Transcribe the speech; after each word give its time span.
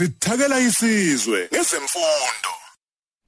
sithakela 0.00 0.58
isizwe 0.60 1.48
ngezemfundo 1.52 2.50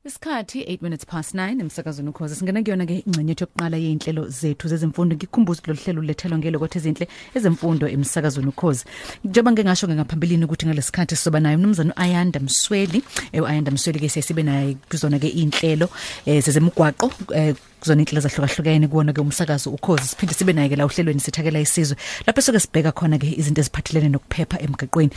Isikhathi 0.05 0.65
8 0.65 0.83
minutes 0.83 1.07
past 1.07 1.35
9 1.35 1.61
emsakazweni 1.61 2.09
ukhoze 2.11 2.35
singena 2.35 2.63
kuyona 2.63 2.87
ke 2.87 2.95
ingxenye 3.07 3.31
yethu 3.31 3.45
yokuqala 3.45 3.77
yeinhlelo 3.77 4.29
zethu 4.29 4.69
zezemfundo. 4.69 5.15
Ngikhumbuza 5.17 5.63
lo 5.67 5.75
hlelo 5.75 6.03
lethelwa 6.03 6.39
ngelokho 6.39 6.67
ezinhle 6.79 7.07
ezemfundo 7.37 7.87
emsakazweni 7.87 8.49
ukhoze 8.49 8.85
njengoba 9.25 9.53
ngingasho 9.53 9.87
ngaphambilini 9.89 10.45
ukuthi 10.45 10.67
ngalesikhathi 10.67 11.17
sizoba 11.17 11.41
naye 11.41 11.57
umnumzana 11.57 11.97
Ayanda 11.97 12.41
Msweli 12.41 13.03
eh 13.33 13.47
Ayanda 13.51 13.71
Msweli 13.71 14.01
ke 14.01 14.09
sesibe 14.09 14.43
naye 14.43 14.75
kuzona 14.91 15.19
ke 15.23 15.29
inhlelo 15.29 15.89
eh 16.27 16.43
zezemgwaqo 16.43 17.13
eh 17.35 17.55
kuzona 17.81 18.03
inhlelo 18.03 18.21
zahlukahlukene 18.27 18.89
kuona 18.89 19.13
ke 19.13 19.21
umsakazo 19.21 19.71
ukhozi. 19.71 20.03
Siphinde 20.03 20.35
sibe 20.35 20.53
naye 20.53 20.69
ke 20.69 20.77
la 20.77 20.87
uhlelweni 20.87 21.21
sithakela 21.21 21.61
isizwe. 21.61 21.97
Lapho 22.27 22.43
soke 22.43 22.59
sibheka 22.59 22.91
khona 22.91 23.19
ke 23.23 23.31
izinto 23.39 23.61
eziphathelene 23.61 24.09
nokuphepha 24.09 24.59
emgaqweni. 24.59 25.13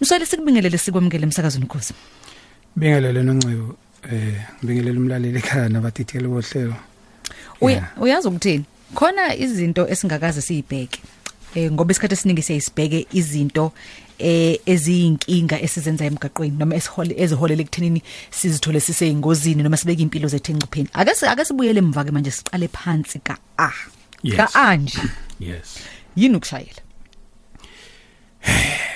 Msweli 0.00 0.26
sikubingelele 0.26 0.78
sikwamukele 0.78 1.24
emsakazweni 1.24 1.64
ukhozi. 1.64 1.94
Bingelele 2.76 3.22
noNcebo 3.22 3.85
eh 4.12 4.40
ngibingelela 4.62 5.00
umlaleli 5.00 5.38
ekhaya 5.38 5.68
nabatithele 5.68 6.28
bohlelo 6.28 6.74
Uya 7.60 7.88
uyazi 8.00 8.28
ukuthini 8.28 8.64
khona 8.94 9.34
izinto 9.34 9.88
esingakaze 9.88 10.40
siyibheke 10.40 11.00
eh 11.54 11.72
ngoba 11.72 11.90
isikhathi 11.92 12.14
esiningi 12.14 12.42
siyisibheke 12.42 13.06
izinto 13.12 13.72
eh 14.18 14.58
eziyinkinga 14.66 15.60
esizenza 15.60 16.04
emgaqweni 16.04 16.56
noma 16.58 16.74
esihole 16.76 17.14
eziholele 17.22 17.62
ekuthenini 17.62 18.02
sizithole 18.30 18.80
siseyingozini 18.80 19.62
noma 19.62 19.76
sibeke 19.76 20.02
impilo 20.02 20.28
zethu 20.28 20.52
engcupheni. 20.52 20.88
Ake 20.94 21.12
ake 21.26 21.44
sibuyele 21.44 21.78
emva 21.78 22.04
ke 22.04 22.10
manje 22.12 22.30
siqale 22.30 22.68
phansi 22.68 23.18
ka 23.20 23.36
a 23.58 23.70
Yes. 24.22 24.36
ka 24.36 24.46
anje 24.54 24.98
yes. 25.38 25.78
Yini 26.16 26.36
ukushayela? 26.36 26.82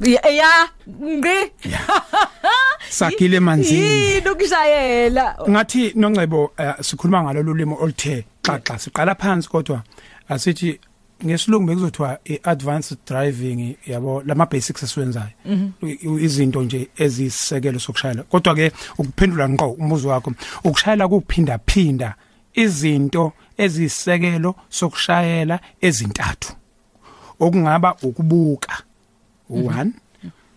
Ya 0.00 0.20
ya 0.28 0.68
ngqi. 0.86 1.38
sakile 2.90 3.40
manzini. 3.40 3.80
yini 3.80 4.28
ukushayela 4.30 5.36
ngathi 5.50 5.92
noNcebo 5.94 6.52
eh, 6.58 6.74
sikhuluma 6.80 7.22
ngalolu 7.22 7.54
limo 7.54 7.76
oluthe 7.80 8.24
xaxa 8.42 8.78
siqala 8.78 9.14
phansi 9.14 9.48
kodwa 9.48 9.82
asithi 10.28 10.80
ngesilungu 11.24 11.66
bekuzothiwa 11.66 12.18
iadvanced 12.24 12.98
driving 13.06 13.76
yabo 13.86 14.22
lama 14.26 14.46
basics 14.46 14.82
esiwenzayo. 14.82 15.30
I- 15.82 15.98
izinto 16.24 16.62
nje 16.62 16.88
ezisekelo 16.96 17.78
sokushayela. 17.78 18.22
Kodwa 18.22 18.54
ke 18.54 18.72
ukuphendula 18.98 19.48
ngqo 19.48 19.70
umbuzo 19.70 20.08
wakho 20.08 20.32
ukushayela 20.64 21.08
kuphinda 21.08 21.58
phinda 21.66 22.14
izinto 22.54 23.32
ezisekelo 23.58 24.54
sokushayela 24.68 25.60
ezintathu. 25.80 26.52
Okungaba 27.40 27.96
ukubuka 28.02 28.82
u1 29.50 29.90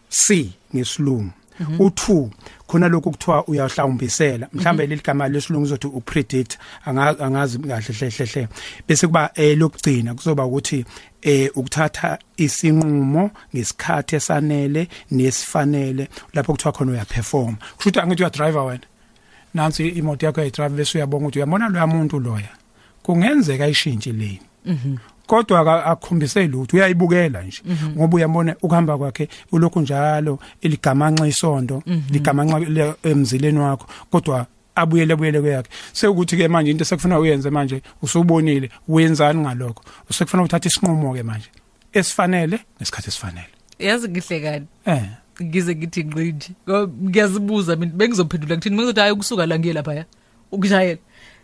C 0.09 0.51
ngesilungu. 0.75 1.31
U2 1.59 2.29
khona 2.67 2.87
lokhu 2.87 3.11
kuthiwa 3.11 3.47
uyahlawumbisela 3.47 4.47
mhlambe 4.53 4.87
leli 4.87 5.01
gama 5.01 5.27
lesilungu 5.27 5.63
uzothi 5.63 5.87
upredict 5.87 6.57
anga- 6.85 7.19
angazi 7.19 7.59
kahle 7.59 7.93
hle 7.93 8.09
hle 8.09 8.25
hle. 8.25 8.47
Bese 8.87 9.07
kuba 9.07 9.31
eh 9.35 9.57
lokugcina 9.57 10.13
kuzoba 10.13 10.45
ukuthi 10.45 10.85
eh 11.21 11.49
ukuthatha 11.55 12.17
isinqumo 12.37 13.31
ngesikhathi 13.55 14.15
esanele 14.15 14.87
nesifanele 15.11 16.07
lapho 16.33 16.53
kuthiwa 16.53 16.73
khona 16.73 16.91
uyaperform. 16.91 17.55
Kusho 17.55 17.89
ukuthi 17.89 17.99
angithi 17.99 18.23
uya 18.23 18.29
driver 18.29 18.61
wena? 18.61 18.87
Nansi 19.53 19.87
imoto 19.87 20.25
yakho 20.25 20.41
ayidrive 20.41 20.75
bese 20.75 20.97
uyabonga 20.97 21.25
ukuthi 21.25 21.39
uyabona 21.39 21.69
lo 21.69 21.87
muntu 21.87 22.19
loya. 22.19 22.49
Kungenzeka 23.03 23.67
ishintshe 23.67 24.11
lane 24.11 24.41
kodwa 25.29 25.59
aka- 25.59 25.85
akukhombise 25.85 26.47
lutho 26.47 26.77
uyayibukela 26.77 27.41
nje. 27.43 27.61
Ngoba 27.97 28.15
uyabona 28.17 28.55
ukuhamba 28.61 28.97
kwakhe 28.97 29.29
ulokhu 29.51 29.79
njalo 29.81 30.39
eligamanxa 30.61 31.27
isondo 31.27 31.83
ligamanxa 32.11 32.59
le- 32.59 32.95
emzileni 33.03 33.59
wakho. 33.59 33.85
Kodwa 34.11 34.45
abuyele 34.75 35.15
buyele 35.15 35.41
kwakhe 35.41 35.69
sekuthi 35.93 36.37
ke 36.37 36.47
manje 36.47 36.71
into 36.71 36.85
sekufuna 36.85 37.19
uyenze 37.19 37.49
manje 37.49 37.81
usubonile 38.01 38.69
wenzani 38.87 39.39
ngalokho? 39.41 39.83
Usekufuna 40.09 40.43
uthatha 40.43 40.67
isinqumo 40.67 41.13
ke 41.13 41.23
manje. 41.23 41.49
Esifanele 41.93 42.59
nesikhathi 42.79 43.09
esifanele. 43.09 43.49
Yazi 43.79 44.09
ngihlekani 44.09 44.65
eh 44.85 45.03
ngize 45.43 45.75
ngithi 45.75 46.03
ngqi 46.03 46.31
nje. 46.31 46.49
Ngoba 46.69 46.93
ngiyazibuza 47.09 47.75
mina 47.75 47.91
bengizophendula 47.95 48.55
kuthini 48.55 48.75
bengizothi 48.75 48.99
hayi 48.99 49.11
ukusuka 49.13 49.45
la 49.45 49.59
ngiye 49.59 49.73
lapha 49.73 49.93
ya. 49.93 50.05
Ukushayela 50.51 50.99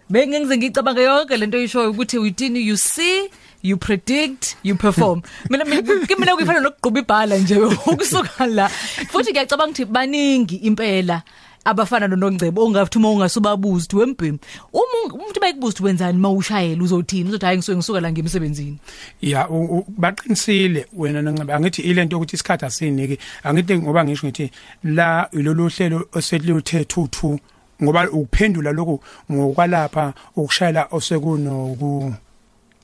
bengize 0.09 0.57
ngicabanga 0.57 1.01
yonke 1.01 1.37
lento 1.37 1.57
oyishoyo 1.57 1.91
ukuthi 1.91 2.17
uyithini 2.17 2.67
you 2.67 2.77
see 2.77 3.29
you 3.65 3.77
predict 3.77 4.55
you 4.63 4.75
perform. 4.75 5.23
Mina 5.49 5.65
mina 5.65 5.81
kimi 5.81 6.25
kuyifana 6.25 6.59
nokugquba 6.59 6.99
ibhala 6.99 7.37
nje 7.37 7.57
ukusuka 7.57 8.45
la 8.45 8.69
futhi 9.11 9.31
ngiyacabanga 9.31 9.71
ukuthi 9.71 9.85
baningi 9.85 10.55
impela 10.55 11.21
abafana 11.65 12.07
nonongcebo 12.07 12.65
ongathi 12.65 12.97
uma 12.97 13.09
ungasubabuza 13.11 13.85
ukuthi 13.85 13.95
wembhemi 13.95 14.39
uma 14.73 15.13
umuntu 15.13 15.39
bayikubuza 15.41 15.71
ukuthi 15.71 15.83
wenzani 15.83 16.19
mawushayela 16.19 16.83
uzothini 16.83 17.29
uzothi 17.29 17.45
hayi 17.45 17.57
ngisuke 17.57 17.75
ngisuka 17.77 18.01
la 18.01 18.11
ngemsebenzini 18.11 18.77
ya 19.21 19.49
u- 19.49 19.77
u- 19.77 19.85
baqinisile 19.97 20.85
wena 20.93 21.21
noncebe 21.21 21.53
angithi 21.53 21.81
ilento 21.81 22.17
ukuthi 22.17 22.35
isikhathi 22.35 22.65
asiniki 22.65 23.17
angithi 23.43 23.77
ngoba 23.77 24.05
ngisho 24.05 24.27
ngithi 24.27 24.51
la 24.83 25.29
ilolu 25.31 25.69
hlelo 25.69 26.07
oseluthe 26.13 26.85
thuthu 26.85 27.39
ngoba 27.83 28.09
ukuphendula 28.09 28.71
lokhu 28.71 29.03
ngokwalapha 29.31 30.13
ukushayela 30.35 30.87
osekunoku 30.91 32.13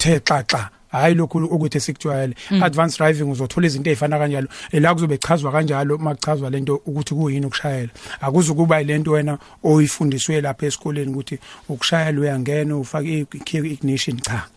xaxa 0.10 0.70
hayi 0.92 1.16
lokhu 1.16 1.38
ukuthi 1.38 1.80
sikujwayele 1.80 2.36
advanced 2.62 2.98
driving 2.98 3.32
uzothola 3.32 3.68
izinto 3.68 3.90
ezifana 3.90 4.20
kanjalo. 4.20 4.48
La 4.72 4.94
kuzobe 4.94 5.18
chazwa 5.18 5.52
kanjalo 5.52 5.98
makuchazwa 5.98 6.50
lento 6.50 6.76
ukuthi 6.86 7.16
kuyini 7.16 7.46
ukushayela. 7.46 7.90
Akuze 8.22 8.54
kuba 8.54 8.84
lento 8.84 9.12
wena 9.12 9.38
oyifundiswe 9.64 10.42
lapha 10.42 10.66
esikoleni 10.66 11.12
ukuthi 11.12 11.40
ukushayela 11.70 12.22
uyangena 12.22 12.78
ufake 12.78 13.20
i-key 13.20 13.60
ignition 13.60 14.18
cha. 14.20 14.48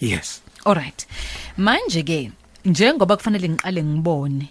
Yes. 0.00 0.42
Alright. 0.64 1.06
Manje 1.56 2.02
ke 2.02 2.30
njengoba 2.64 3.16
kufanele 3.16 3.48
ngiqale 3.48 3.82
ngibone 3.82 4.48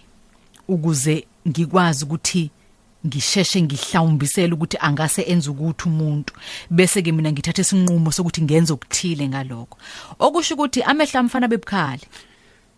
ukuze 0.68 1.24
ngikwazi 1.48 2.04
ukuthi 2.04 2.50
ngisheshe 3.06 3.62
ngihlawumbisele 3.62 4.52
ukuthi 4.52 4.76
angase 4.80 5.22
enze 5.22 5.50
ukuthi 5.50 5.88
umuntu 5.88 6.32
bese 6.70 7.02
ke 7.02 7.12
mina 7.12 7.32
ngithatha 7.32 7.62
isinqumo 7.62 8.12
sokuthi 8.12 8.42
ngenze 8.42 8.72
ukuthile 8.72 9.28
ngalokho. 9.28 9.78
Okusho 10.18 10.54
ukuthi 10.54 10.82
amehla 10.82 11.20
amfana 11.20 11.48
bebukhali. 11.48 12.06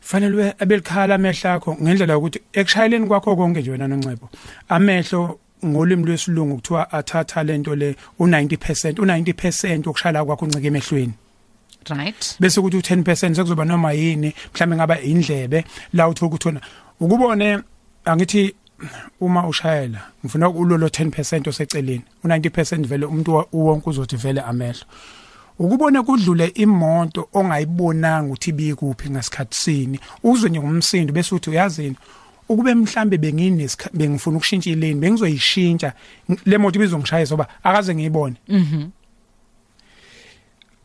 fanele 0.00 0.54
abelikhala 0.58 1.14
amehlo 1.14 1.50
akho 1.50 1.76
ngendlela 1.82 2.12
yokuthi 2.12 2.40
ekushayeleni 2.52 3.06
kwakho 3.06 3.36
konke 3.36 3.60
nje 3.60 3.70
wena 3.70 3.88
noNcebo 3.88 4.28
amehlo 4.68 5.38
ngolimi 5.64 6.04
lwesilungu 6.04 6.56
kuthiwa 6.56 6.92
athatha 6.92 7.42
lento 7.42 7.74
le 7.76 7.96
u90% 8.20 8.92
u90% 8.92 9.88
okushayela 9.88 10.24
kwakho 10.24 10.44
uncike 10.44 10.66
emehlweni 10.66 11.12
Right? 11.88 12.36
bese 12.40 12.60
kuthi 12.60 12.76
u10% 12.76 13.34
sekuzoba 13.34 13.64
noma 13.64 13.92
yini 13.92 14.34
mhlambe 14.54 14.76
ngaba 14.76 15.00
indlebe 15.00 15.64
la 15.92 16.08
uthola 16.08 16.28
ukuthi 16.28 16.48
wena 16.48 16.60
ukubone 17.00 17.58
angithi 18.04 18.54
uma 19.20 19.46
ushayela 19.46 20.00
ngifuna 20.24 20.48
ulolo 20.48 20.86
10% 20.86 21.48
oseceleni 21.48 22.02
u90% 22.24 22.86
vele 22.86 23.06
umuntu 23.06 23.44
wonke 23.52 23.90
uzothi 23.90 24.16
vele 24.16 24.40
amehlo. 24.40 24.84
Ukubona 25.58 26.02
kudlule 26.02 26.46
imoto 26.46 27.28
ongayibonanga 27.32 28.26
ukuthi 28.26 28.52
bikuphi 28.52 29.10
ngasikhathi 29.10 29.56
sini 29.56 30.00
uzwe 30.22 30.50
nje 30.50 30.60
ngumsindo 30.60 31.12
bese 31.12 31.34
uthi 31.34 31.50
uyazini 31.50 31.96
ukube 32.48 32.74
mhlambe 32.74 33.18
benginesikhathi 33.18 33.96
bengifuna 33.96 34.36
ukushintsha 34.36 34.70
ilane 34.70 34.94
bengizoyishintsha 34.94 35.92
le 36.44 36.58
moto 36.58 36.78
ibizongishayisa 36.78 37.34
ngoba 37.34 37.48
akaze 37.62 37.94
ngiyibone. 37.94 38.36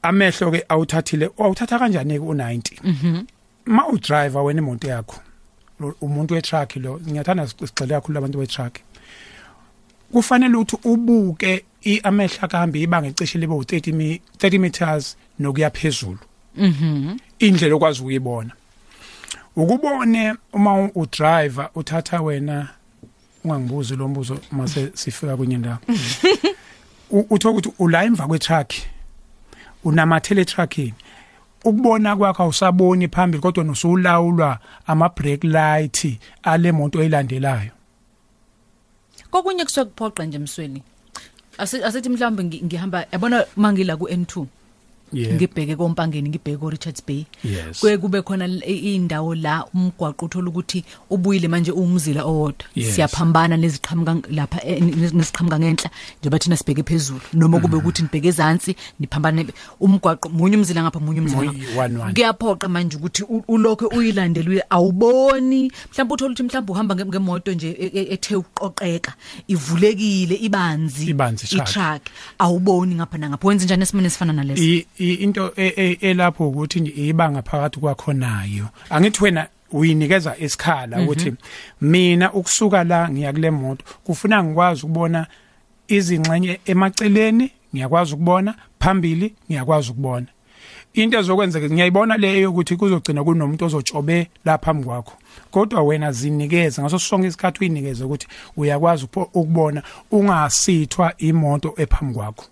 Amehlo 0.02 0.52
ke 0.52 0.66
awuthathile 0.70 1.30
awuthatha 1.40 1.80
kanjani 1.80 2.20
ke 2.20 2.26
u90 2.26 3.26
ma 3.66 3.88
u 3.88 3.98
driver 3.98 4.42
wena 4.42 4.62
imoto 4.62 4.88
yakho 4.88 5.20
umuntu 6.02 6.34
we 6.34 6.42
truck 6.42 6.76
lo 6.76 7.00
ngiyathanda 7.08 7.48
sigxile 7.48 7.94
kakhulu 7.96 8.18
abantu 8.18 8.40
we 8.40 8.48
truck 8.48 8.80
kufanele 10.12 10.56
ukuthi 10.58 10.78
ubuke 10.84 11.66
i- 11.84 12.00
amehlo 12.04 12.38
akahambe 12.42 12.82
ibanga 12.82 13.08
ecishe 13.08 13.38
libe 13.40 13.54
u30 13.54 13.94
mi 13.94 14.22
30 14.38 14.60
meters 14.60 15.18
nokuya 15.40 15.70
phezulu. 15.70 16.20
Mhm. 16.58 17.18
indlela 17.40 17.76
okwazi 17.76 18.00
ukuyibona. 18.02 18.52
Ukubone 19.56 20.36
uma 20.54 20.90
u 20.96 21.06
driver 21.06 21.70
uthatha 21.76 22.22
wena 22.22 22.70
ungangibuzi 23.44 23.96
lo 23.96 24.08
mbuzo 24.08 24.40
mase 24.52 24.92
sifika 24.94 25.38
kwenye 25.38 25.58
ndawo 25.58 25.78
U- 27.12 27.26
uthola 27.30 27.52
ukuthi 27.58 27.72
ula 27.80 28.04
emva 28.04 28.28
kwe 28.28 28.40
truck 28.40 28.74
unamathele 29.84 30.46
truckini 30.46 30.94
ukubona 31.66 32.16
kwakho 32.16 32.44
awusaboni 32.44 33.08
phambili 33.08 33.42
kodwa 33.42 33.64
nosulawulwa 33.64 34.60
ama 34.88 35.10
brake 35.10 35.48
light 35.48 36.20
ale 36.44 36.72
moto 36.72 37.02
eyilandelayo 37.02 37.72
Kokunye 39.32 39.64
kusuke 39.64 39.86
kuphoqa 39.90 40.26
nje 40.26 40.38
emsweni. 40.38 40.84
Asi- 41.58 41.84
Asithi 41.84 42.10
mhlawumbe 42.10 42.44
ngi- 42.44 42.64
ngihamba 42.66 43.06
yabona 43.12 43.46
mangila 43.56 43.98
ku 43.98 44.06
N2. 44.08 44.46
Yeah. 45.14 45.34
ngibheke 45.36 45.76
kompangeni 45.76 46.30
ngibheke 46.30 46.58
ko 46.58 46.70
Richards 46.70 47.02
Bay 47.08 47.26
Yes. 47.44 47.80
kuye 47.80 47.98
kube 47.98 48.22
khona 48.22 48.46
l- 48.48 48.64
i- 48.68 48.96
indawo 48.96 49.36
la 49.36 49.66
umgwaqo 49.74 50.26
uthola 50.26 50.50
ukuthi 50.50 50.84
ubuyile 51.10 51.48
manje 51.48 51.72
umzila 51.72 52.24
owodwa 52.26 52.66
Yes. 52.76 52.96
siyaphambana 52.96 53.58
neziqhamuka 53.58 54.12
ng- 54.14 54.28
lapha 54.36 54.60
eh, 54.66 54.82
nez- 54.82 55.14
neziqhamuka 55.14 55.60
ngenhla 55.60 55.90
njengoba 56.22 56.40
thina 56.40 56.58
sibheke 56.58 56.84
phezulu 56.84 57.22
noma 57.34 57.60
kube 57.60 57.78
ukuthi 57.78 58.02
nibheke 58.02 58.28
ezantsi 58.28 58.76
niphambane 59.00 59.46
umgwaqo 59.80 60.30
munye 60.30 60.58
umzila 60.58 60.84
ngapha 60.84 61.00
munye 61.00 61.22
umzila 61.22 61.42
Munye, 61.44 61.60
ngapha 61.64 61.80
one, 61.86 61.98
one. 62.02 62.14
kuyaphoqa 62.14 62.68
manje 62.68 62.98
ukuthi 62.98 63.24
u- 63.24 63.44
ulokho 63.48 63.88
uyilandele 63.88 64.50
uye 64.50 64.64
awuboni 64.70 65.72
mhlawumbe 65.92 66.14
uthola 66.14 66.32
ukuthi 66.34 66.44
mhlawumbe 66.44 66.72
uhamba 66.72 66.96
nge- 66.96 67.06
ngemoto 67.06 67.54
nje 67.54 67.70
e- 67.80 67.92
e- 67.94 68.08
ethe 68.14 68.36
uqoqeka 68.36 69.14
ivulekile 69.48 70.36
ibanzi 70.36 71.06
Ibanzi 71.10 71.48
truck. 71.48 71.66
truck 71.70 72.02
awuboni 72.40 72.96
ngapha 72.96 73.18
nangapha 73.18 73.48
wenza 73.48 73.66
njani 73.66 73.84
esimene 73.84 74.08
esifana 74.08 74.34
naleso 74.34 74.62
I- 74.64 74.86
i- 75.00 75.05
into 75.14 75.52
e- 75.56 75.74
e- 75.78 75.98
elapho 76.02 76.50
ukuthi 76.50 76.80
nje 76.80 76.92
ibanga 76.96 77.42
phakathi 77.42 77.80
kwakhonayo 77.80 78.68
angithi 78.90 79.24
wena 79.24 79.48
uyinikeza 79.72 80.38
isikhala 80.38 81.02
ukuthi 81.02 81.34
mina 81.82 82.34
ukusuka 82.34 82.84
la 82.84 83.10
ngiya 83.10 83.34
kule 83.34 83.52
moto 83.52 83.86
kufuna 84.04 84.44
ngikwazi 84.44 84.82
ukubona 84.86 85.28
izingxenye 85.88 86.60
emaceleni 86.66 87.52
ngiyakwazi 87.76 88.14
ukubona 88.14 88.56
phambili 88.80 89.36
ngiyakwazi 89.50 89.92
ukubona. 89.92 90.26
Into 90.94 91.20
ezokwenzeka 91.20 91.70
ngiyayibona 91.70 92.18
leyo 92.18 92.52
ukuthi 92.52 92.76
kuzogcina 92.76 93.24
kunomuntu 93.24 93.66
ozotshobe 93.66 94.30
la 94.46 94.58
phambi 94.58 94.84
kwakho. 94.84 95.14
Kodwa 95.52 95.84
wena 95.84 96.12
zinikeze 96.12 96.82
ngaso 96.82 97.00
sonke 97.00 97.28
isikhathi 97.28 97.60
uyinikeze 97.60 98.04
ukuthi 98.04 98.28
uyakwazi 98.58 99.06
ukpo- 99.06 99.30
ukubona 99.34 99.84
ungasithwa 100.12 101.14
imoto 101.18 101.74
ephambi 101.78 102.14
kwakho. 102.14 102.46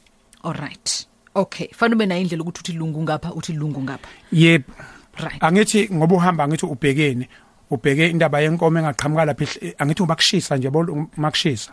Alright 0.43 1.07
okay 1.35 1.67
fanele 1.71 1.95
ube 1.95 2.05
nayo 2.05 2.21
indlela 2.21 2.43
ukuthi 2.43 2.59
uthi 2.61 2.73
lungu 2.73 3.01
ngapha 3.01 3.33
uthi 3.33 3.53
lungu 3.53 3.81
ngapha. 3.81 4.09
Yebo 4.31 4.73
right. 5.19 5.43
Angithi 5.43 5.89
ngoba 5.93 6.15
uhamba 6.15 6.47
ngithi 6.47 6.65
ubhekene 6.65 7.27
ubheke 7.71 8.09
indaba 8.09 8.41
yenkomo 8.41 8.79
engaqhamuka 8.79 9.25
lapha 9.25 9.45
angithi 9.77 10.03
ubakushisa 10.03 10.57
nje 10.57 10.69
makushisa 11.17 11.71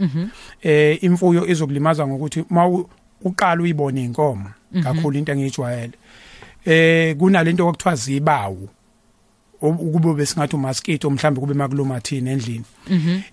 eh 0.63 1.03
imfuyo 1.03 1.47
izokulimaza 1.47 2.07
ngokuthi 2.07 2.45
mawu 2.51 2.89
uqala 3.23 3.63
uyibone 3.63 4.05
inkomo 4.05 4.51
kakhulu 4.83 5.19
into 5.19 5.33
engijwayele 5.33 5.93
eh 6.65 7.17
kunalento 7.17 7.69
okuthiwa 7.69 7.95
zibawu. 7.95 8.69
Ukube 9.63 10.15
besingathi 10.15 10.57
umaskito 10.57 11.11
mhlambe 11.11 11.41
kube 11.41 11.55
makulumathini 11.55 12.31
endlini. 12.31 12.65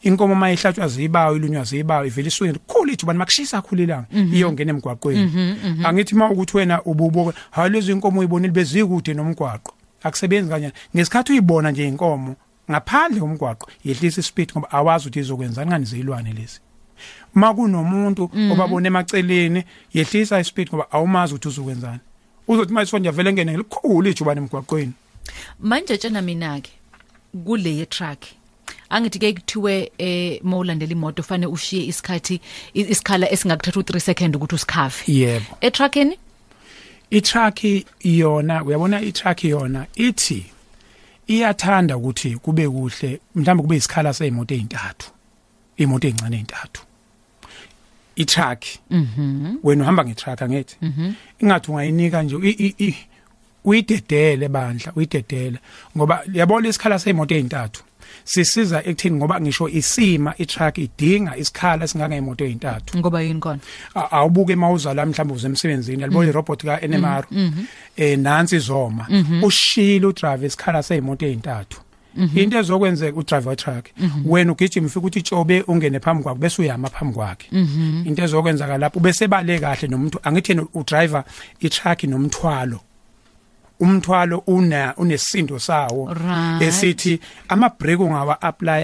Inkomo 0.02 0.36
mayihlatshwa 0.36 0.88
zibawu 0.88 1.36
ilunywa 1.36 1.64
zibawu 1.64 2.06
ivela 2.06 2.28
iswini 2.28 2.60
khulu 2.68 2.92
ithi 2.92 3.06
bani 3.06 3.20
makushisa 3.20 3.62
khulu 3.62 3.84
ilanga 3.84 4.08
iyongena 4.34 4.72
emgwaqweni. 4.72 5.56
Angithi 5.84 6.16
ma 6.16 6.30
ukuthi 6.30 6.58
wena 6.58 6.84
ububo 6.84 7.34
ha 7.52 7.70
lezi 7.70 7.92
inkomo 7.92 8.20
uyibonile 8.20 8.54
bezikude 8.54 9.14
nomgwaqo. 9.14 9.74
Akusebenzi 10.04 10.50
kanjani 10.50 10.74
ngesikhathi 10.96 11.32
uyibona 11.32 11.72
nje 11.72 11.88
inkomo 11.88 12.36
ngaphandle 12.72 13.20
komgwaqo 13.20 13.70
yehlisa 13.86 14.22
ispeed 14.22 14.52
ngoba 14.52 14.72
awazi 14.72 15.04
ukuthi 15.08 15.20
izokwenzani 15.20 15.70
ngani 15.70 15.86
zilwane 15.86 16.34
lezi. 16.34 16.60
Makunomuntu 17.34 18.30
obabona 18.52 18.88
emaceleni 18.88 19.64
yehlisa 19.94 20.40
ispeed 20.40 20.68
ngoba 20.68 20.92
awumazi 20.92 21.34
ukuthi 21.34 21.48
uzokwenzani 21.48 22.00
uzothi 22.48 22.74
manje 22.74 23.00
nje 23.00 23.10
vele 23.10 23.34
ngene 23.34 23.58
likhulu 23.58 24.10
ijubane 24.10 24.42
emgwaqweni 24.42 24.94
manje 25.60 25.98
tshena 25.98 26.22
mina 26.22 26.62
ke 26.62 26.70
kule 27.46 27.76
ye 27.78 27.86
truck 27.86 28.20
angithi 28.90 29.20
ke 29.20 29.34
kuthiwe 29.34 29.92
eh 29.98 30.40
mawulandela 30.44 30.92
imoto 30.92 31.24
fanele 31.24 31.52
ushiye 31.52 31.86
isikhathi 31.86 32.42
i- 32.74 32.82
isikhala 32.92 33.30
esingakuthatha 33.32 33.80
u3 33.80 34.00
second 34.00 34.36
ukuthi 34.36 34.56
usikhave. 34.56 34.96
Yebo. 35.08 35.58
E 35.62 35.72
truckini 35.72 36.18
i-truck 37.12 37.64
yona 38.04 38.64
uyabona 38.64 39.02
i-truck 39.02 39.44
yona 39.44 39.86
ithi 39.96 40.46
iyathanda 41.28 41.98
ukuthi 41.98 42.36
kube 42.36 42.70
kuhle 42.70 43.20
mhlawumbe 43.36 43.62
kube 43.64 43.76
isikhala 43.76 44.14
sezimoto 44.14 44.56
ezintathu 44.56 45.12
imoto 45.78 46.08
ezincane 46.08 46.36
ezintathu 46.36 46.82
i-truck 48.16 48.64
mhm. 48.90 49.56
wena 49.64 49.84
uhamba 49.84 50.06
nge-truck 50.06 50.42
angithi? 50.42 50.76
Mhm. 50.82 51.14
Ingathi 51.40 51.72
ungayinika 51.72 52.24
nje 52.24 52.36
i- 52.36 52.50
i- 52.68 52.76
i- 52.88 52.96
uyidedele 53.66 54.48
bandla 54.50 54.92
uyidedele. 54.96 55.60
Ngoba 55.98 56.24
yabona 56.34 56.68
isikhala 56.70 57.00
sezimoto 57.00 57.36
ezintathu 57.36 57.84
sisiza 58.24 58.84
ekuthini? 58.86 59.16
Ngoba 59.18 59.42
ngisho 59.42 59.70
isima 59.70 60.34
i-truck 60.38 60.78
idinga 60.78 61.38
isikhala 61.38 61.84
esingangeyimoto 61.86 62.46
ezintathu 62.46 62.98
ngoba 62.98 63.22
yini 63.22 63.40
kona? 63.40 63.60
A- 63.96 64.12
awubuke 64.12 64.56
mawuza 64.56 64.94
la 64.94 65.06
mhlawumbe 65.06 65.34
uze 65.36 65.48
emsebenzini 65.48 66.02
yalibona 66.02 66.30
irobot 66.30 66.64
ka 66.64 66.80
NMR 66.88 67.26
eh 67.98 68.20
nansi 68.20 68.56
izoma 68.56 69.08
ushila 69.44 70.08
udrive 70.08 70.46
isikhala 70.48 70.84
sezimoto 70.84 71.26
ezintathu 71.26 71.82
into 72.36 72.58
ezokwenzeka 72.60 73.18
udriver 73.20 73.56
truck 73.56 73.86
wena 74.26 74.52
ugijima 74.52 74.88
ufika 74.88 75.06
uthi 75.06 75.22
tshobe 75.22 75.62
ungene 75.68 76.00
phambi 76.00 76.24
kwakhe 76.24 76.40
bese 76.40 76.62
uyama 76.62 76.90
phambi 76.90 77.14
kwakhe. 77.14 77.48
Into 78.06 78.24
ezokwenzeka 78.24 78.78
lapho 78.78 79.00
bese 79.00 79.28
bale 79.28 79.60
kahle 79.60 79.88
nomuntu 79.88 80.20
angithi 80.24 80.52
yena 80.52 80.66
udriver 80.74 81.24
i-truck 81.62 82.04
nomthwalo. 82.04 82.80
Umthwalo 83.80 84.38
una 84.48 84.94
unesindo 84.98 85.60
sawo. 85.60 86.14
Right. 86.14 86.62
esithi 86.62 87.20
ama 87.50 87.70
brake 87.80 88.04
ungawa 88.04 88.42
apply 88.42 88.84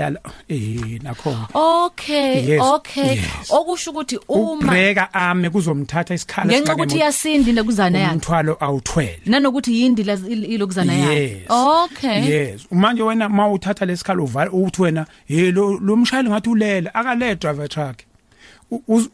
eh 0.49 0.99
nakho 1.03 1.35
okay 1.53 2.45
Yes, 2.47 2.61
okay. 2.61 3.09
yes. 3.15 3.25
okusho 3.49 3.91
ukuthi 3.91 4.19
uma 4.27 4.51
ubhreka 4.51 5.13
ame 5.13 5.49
kuzomthatha 5.49 6.13
isikhala 6.13 6.47
ngenxa 6.53 6.73
ukuthi 6.75 6.95
iyasindi 6.97 7.51
lekuzana 7.51 7.99
yakhe. 7.99 8.13
umthwalo 8.13 8.57
awuthwele. 8.59 9.19
Nanokuthi 9.25 9.81
yindi 9.81 10.03
la- 10.03 10.13
il- 10.13 10.45
ilokuzana 10.53 10.93
yakhe. 10.93 11.21
Yes. 11.23 11.41
okay. 11.49 12.25
Yes. 12.29 12.61
Manje 12.71 13.03
wena 13.03 13.29
mawuthatha 13.29 13.85
lesikhala 13.85 14.21
uvala 14.23 14.51
uthi 14.51 14.81
wena 14.81 15.05
hey 15.25 15.51
lo 15.51 15.79
lo 15.79 15.95
mshayeli 15.95 16.29
ngathi 16.29 16.49
ulele 16.49 16.89
akale 16.93 17.35
driver 17.35 17.69
truck. 17.69 17.95
U- 17.95 17.95
uz- 17.95 18.12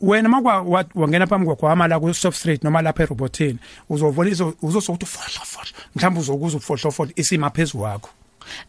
wena 0.01 0.29
makwa 0.29 0.61
wa- 0.61 0.85
wangena 0.95 1.27
phambi 1.27 1.45
kwakho 1.45 1.65
wama 1.65 1.87
la 1.87 1.99
ku 1.99 2.13
stop 2.13 2.33
straight 2.33 2.63
noma 2.63 2.81
lapha 2.81 3.03
erobotini 3.03 3.59
uzovolisa 3.89 4.53
uzosokuthi 4.61 5.05
fohla 5.05 5.45
fohla 5.45 5.71
mhlawumbe 5.95 6.19
uzokuza 6.21 6.57
ufohla 6.57 6.91
fohla 6.91 7.11
isima 7.15 7.49
phezulu 7.49 7.83
wakho 7.83 8.09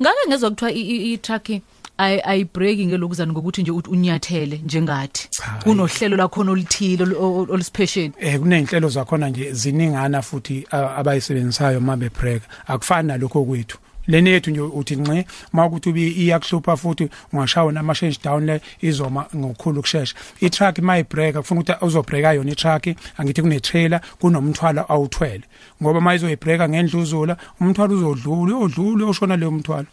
ngake 0.03 0.17
ngezwe 0.29 0.51
kuthiwa 0.51 0.73
i- 0.73 0.81
i 0.81 1.13
i- 1.13 1.19
truck 1.19 1.51
ay 1.99 2.21
ayibreaki 2.25 2.87
ngelokuzana 2.87 3.33
ngokuthi 3.33 3.63
nje 3.63 3.71
uthi 3.71 3.91
unyathele 3.91 4.57
njengathi? 4.65 5.29
Cha, 5.31 5.43
kunohlelo 5.65 6.17
lakhona 6.17 6.51
olithile 6.53 7.05
ol- 7.05 7.15
ol- 7.17 7.51
olusipesheni 7.53 8.13
eh 8.19 8.39
kuneyinhlelo 8.41 8.89
zakhona 8.89 9.29
nje 9.29 9.53
ziningana 9.53 10.23
futhi 10.23 10.67
a- 10.71 10.97
abayisebenzisayo 10.97 11.81
mabe 11.81 12.09
break 12.09 12.43
akufani 12.67 13.09
nalokho 13.09 13.45
kwethu. 13.45 13.79
Leni 14.11 14.31
yethu 14.31 14.51
nje 14.51 14.61
uthi 14.61 14.97
nxe 14.97 15.27
mawukuthi 15.53 15.89
ubi 15.89 16.09
iyakuhlupha 16.09 16.77
futhi 16.77 17.09
ungashawa 17.33 17.73
nama 17.73 17.95
change 17.95 18.19
down 18.25 18.47
le 18.47 18.61
izoma 18.81 19.27
ngokukhulu 19.37 19.81
kusheshsha 19.83 20.15
i 20.41 20.51
truck 20.51 20.79
mayi 20.79 21.05
break 21.05 21.37
kufuna 21.37 21.61
ukuthi 21.61 21.85
uzobreaka 21.87 22.33
yona 22.33 22.53
i 22.53 22.55
truck 22.55 22.87
angithi 23.19 23.43
kune 23.43 23.61
trailer 23.61 24.01
kunomthwalo 24.21 24.85
awuthwele. 24.89 25.45
Ngoba 25.83 26.01
mayizoyibreaka 26.01 26.69
ngendluzula 26.69 27.37
umthwalo 27.61 27.95
uzodlula 27.95 28.57
uyodlula 28.57 29.05
uyoshona 29.05 29.37
leyo 29.37 29.51
mthwalo. 29.51 29.87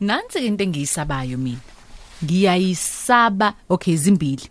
Nansi 0.00 0.46
into 0.46 0.64
engiyisabayo 0.64 1.38
mina? 1.38 1.60
Ngiyayisaba 2.24 3.54
okay 3.68 3.96
zimbili. 3.96 4.48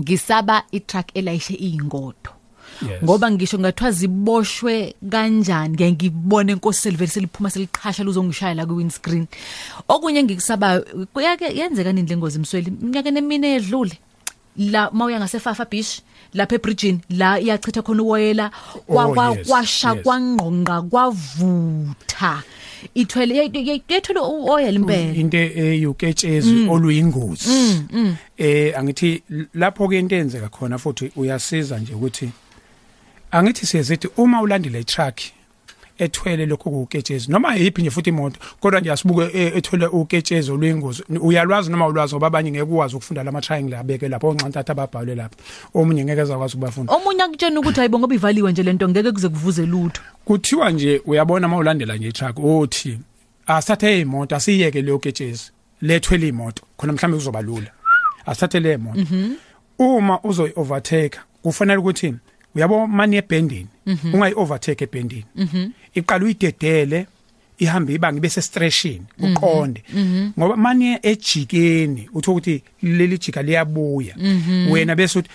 Ngisaba 0.00 0.64
i-truck 0.72 1.16
elayishe 1.16 1.54
iyingodo 1.54 2.41
Yes. 2.90 3.02
ngoba 3.04 3.30
ngisho 3.30 3.58
ngathiwa 3.58 3.90
ziboshwe 3.90 4.94
kanjani? 5.10 5.74
Ngeke 5.74 5.92
ngibone 5.92 6.52
inkosi 6.52 6.80
selivele 6.80 7.10
seliphuma 7.10 7.50
seliqhasha 7.50 8.04
luzongishaya 8.04 8.54
la 8.54 8.66
ku-windscreen. 8.66 9.26
Okunye 9.88 10.22
ngikusabayo 10.22 10.84
kuyake 11.12 11.44
yenzeka 11.56 11.92
nini 11.92 12.08
le 12.08 12.16
ngozi 12.16 12.38
msweli? 12.38 12.70
Minyakeni 12.80 13.18
emine 13.18 13.54
edlule 13.54 13.98
la 14.56 14.90
mawuya 14.90 15.18
ngasefafa 15.20 15.64
beach 15.64 16.00
lapha 16.34 16.54
ebridgini 16.54 17.00
la 17.10 17.40
iyachitha 17.40 17.82
khona 17.82 18.02
uwoyela 18.02 18.50
kwa- 18.86 19.04
Oh, 19.06 19.14
kwa- 19.14 19.36
yes, 19.38 19.46
kwasha 19.48 19.92
yes. 19.94 20.02
kwangqonqa 20.02 20.82
kwavutha. 20.82 22.42
Ithwele 22.94 23.36
yethwele 23.88 24.20
uoyela 24.20 24.72
impela. 24.72 25.14
Into 25.14 25.36
eyuketshezi 25.38 26.68
oluyingozi. 26.68 27.48
Eh 28.38 28.74
angithi 28.78 29.22
lapho 29.54 29.88
ke 29.88 29.98
into 29.98 30.16
enzeka 30.16 30.48
khona 30.48 30.78
futhi 30.78 31.12
uyasiza 31.16 31.78
nje 31.78 31.94
ukuthi 31.94 32.30
angithi 33.32 33.66
siyezithi 33.66 34.08
uma 34.16 34.42
ulandile 34.42 34.80
i-truck 34.80 35.20
ethwele 35.98 36.46
lokho 36.46 36.70
kuketshezi 36.70 37.30
noma 37.30 37.54
yiphi 37.54 37.80
nje 37.80 37.90
futhi 37.90 38.10
imoto 38.10 38.40
kodwa 38.60 38.80
nje 38.80 38.92
asibuke 38.92 39.22
eh, 39.22 39.56
ethwele 39.56 39.86
uketshezi 39.86 40.52
oluyingozi. 40.52 41.02
Uyalwazi 41.20 41.70
noma 41.70 41.86
ulwazi 41.86 42.14
ngoba 42.14 42.26
abanye 42.26 42.50
ngeke 42.50 42.62
ukwazi 42.62 42.96
ukufunda 42.96 43.22
lama 43.22 43.40
triangle 43.40 43.76
abeke 43.76 44.08
lapho 44.08 44.28
onxantatha 44.28 44.72
ababhalwe 44.72 45.14
lapho. 45.14 45.36
Omunye 45.74 46.04
ngeke 46.04 46.20
ezakwazi 46.20 46.56
ukubafunda. 46.56 46.92
Omunye 46.92 47.22
akutshena 47.22 47.60
ukuthi 47.60 47.76
hayibo 47.76 47.98
ngoba 47.98 48.14
ivaliwe 48.14 48.52
nje 48.52 48.62
lento 48.62 48.88
ngeke 48.88 49.12
kuze 49.12 49.28
kuvuze 49.28 49.66
lutho. 49.66 50.02
Kuthiwa 50.24 50.70
nje 50.70 51.02
uyabona 51.06 51.48
mawulandela 51.48 51.96
nje 51.96 52.08
i-truck 52.08 52.38
uthi 52.38 52.98
asithathe 53.46 54.00
imoto 54.00 54.36
asiyeke 54.36 54.82
leyo 54.82 54.98
ketshezi 54.98 55.50
lethwele 55.82 56.28
imoto 56.28 56.62
khona 56.76 56.92
mhlawumbe 56.92 57.16
kuzoba 57.16 57.42
lula. 57.42 57.70
Asithathe 58.26 58.60
le 58.60 58.76
moto. 58.76 59.06
Uma 59.78 60.22
uzoyi 60.22 60.52
overtake 60.56 61.18
kufanele 61.42 61.78
ukuthi 61.78 62.14
uyabo 62.54 62.86
mani 62.86 63.16
ebhendini? 63.16 63.66
Ungayi 64.12 64.34
overtake 64.36 64.84
ebhendini. 64.84 65.24
Iqala 65.94 66.24
uyidedele 66.24 67.06
ihamba 67.58 67.92
ibanga 67.92 68.20
bese 68.20 68.42
stretching 68.42 69.02
uqonde. 69.18 69.82
Ngoba 70.38 70.56
manje 70.56 70.98
ejikeni 71.02 72.08
utho 72.14 72.32
ukuthi 72.32 72.62
leli 72.82 73.18
jika 73.18 73.42
liyabuya. 73.42 74.14
Wena 74.70 74.94
bese 74.96 75.18
uthi 75.18 75.30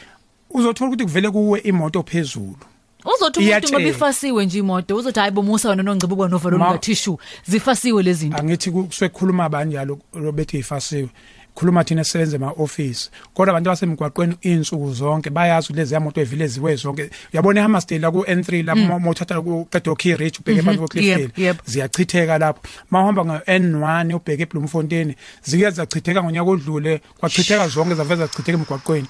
uzothola 0.50 0.90
ukuthi 0.92 1.04
kuvele 1.04 1.30
kuwe 1.30 1.60
imoto 1.60 2.04
phezulu. 2.04 2.58
Uzothi 3.06 3.40
umuntu 3.40 3.42
Iyatshela. 3.42 3.80
ngoba 3.80 3.90
ifasiwe 3.90 4.46
nje 4.46 4.60
imoto 4.60 4.96
uzothi 4.96 5.20
hayi 5.20 5.32
bomusa 5.32 5.70
wena 5.70 5.84
nongcibuka 5.84 6.28
novalo 6.28 6.58
Ma- 6.58 6.66
luka 6.68 6.78
tissue 6.80 7.18
zifasiwe 7.46 8.04
lezi 8.04 8.20
zinto. 8.20 8.38
Angithi 8.38 8.72
kusekhuluma 8.72 9.50
banjalo 9.50 10.00
lobethi 10.14 10.58
ifasiwe 10.58 11.10
khuluma 11.58 11.84
thina 11.84 12.04
sisebenze 12.04 12.36
ema 12.36 12.52
office 12.58 13.10
kodwa 13.34 13.52
abantu 13.52 13.70
basemgwaqweni 13.70 14.36
insuku 14.42 14.94
zonke 14.94 15.30
bayazi 15.30 15.66
ukuthi 15.68 15.80
lezi 15.80 16.00
moto 16.00 16.22
evile 16.22 16.48
ziwe 16.48 16.76
zonke. 16.76 17.10
Uyabona 17.34 17.60
ihamba 17.60 17.82
stela 17.82 18.12
ku 18.12 18.20
N3 18.20 18.66
lapho 18.66 19.00
mm. 19.00 19.08
uthatha 19.08 19.42
ku 19.42 19.66
Qedo 19.72 19.96
Key 19.96 20.16
Ridge 20.16 20.40
ubheke 20.40 20.62
phansi 20.62 20.78
ko 20.80 20.84
Yep, 20.84 20.92
Cliffdale 20.92 21.32
yep. 21.46 21.58
ziyachitheka 21.66 22.38
lapho. 22.38 22.62
Mahamba 22.92 23.26
nga 23.26 23.38
N1 23.48 24.16
ubheke 24.16 24.44
eBloemfontein 24.44 25.16
zike 25.44 25.70
zachitheka 25.70 26.24
ngonyaka 26.24 26.50
odlule 26.50 27.02
kwachitheka 27.20 27.68
zonke 27.68 27.96
zaveza 27.96 28.26
zachitheka 28.26 28.58
emgwaqweni. 28.58 29.08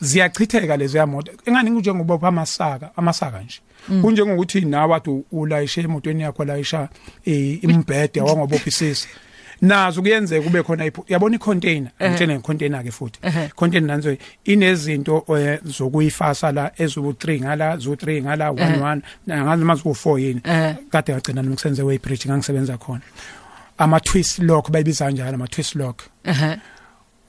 Ziyachitheka 0.00 0.76
lezi 0.76 0.96
yamoto 0.96 1.32
engani 1.46 1.70
njengoba 1.70 2.28
amasaka 2.28 2.90
amasaka 2.96 3.42
nje. 3.42 3.60
Kunjengokuthi 4.02 4.60
nawe 4.60 4.94
athi 4.94 5.24
ulayishe 5.32 5.80
emotweni 5.80 6.22
yakho 6.22 6.44
layisha 6.44 6.88
eh, 7.24 7.64
imbhede 7.64 8.20
wangobophisisi 8.20 9.08
nazo 9.64 10.02
kuyenzeka 10.02 10.44
kube 10.44 10.62
khona 10.62 10.86
iphu- 10.86 11.04
yabona 11.08 11.36
icontainer 11.36 11.90
ngitshela 12.02 12.34
ngecontainer 12.34 12.82
ke 12.84 12.90
futhi. 12.90 13.18
Ehhe. 13.22 13.48
container 13.56 13.86
nanzo 13.88 14.16
inezinto 14.44 15.24
eh, 15.38 15.58
zokuyifasa 15.64 16.52
la 16.52 16.70
ezubu 16.78 17.10
3 17.12 17.40
ngala 17.40 17.76
zu 17.76 17.92
3 17.94 18.22
ngala 18.22 18.48
11 18.50 19.00
ngazi 19.28 19.64
mazi 19.64 19.82
ku 19.82 19.88
4 19.94 20.18
yini. 20.20 20.40
Ehhe. 20.44 20.74
kade 20.90 21.12
ngagcina 21.12 21.42
nomsebenze 21.42 21.82
way 21.82 21.98
bridge 21.98 22.28
ngangisebenza 22.28 22.76
khona. 22.78 23.00
Ama 23.78 24.00
twist 24.00 24.38
lock 24.38 24.70
bayibiza 24.70 25.04
kanjalo 25.04 25.34
ama 25.34 25.48
twist 25.48 25.74
lock. 25.74 26.02
Ehe. 26.24 26.56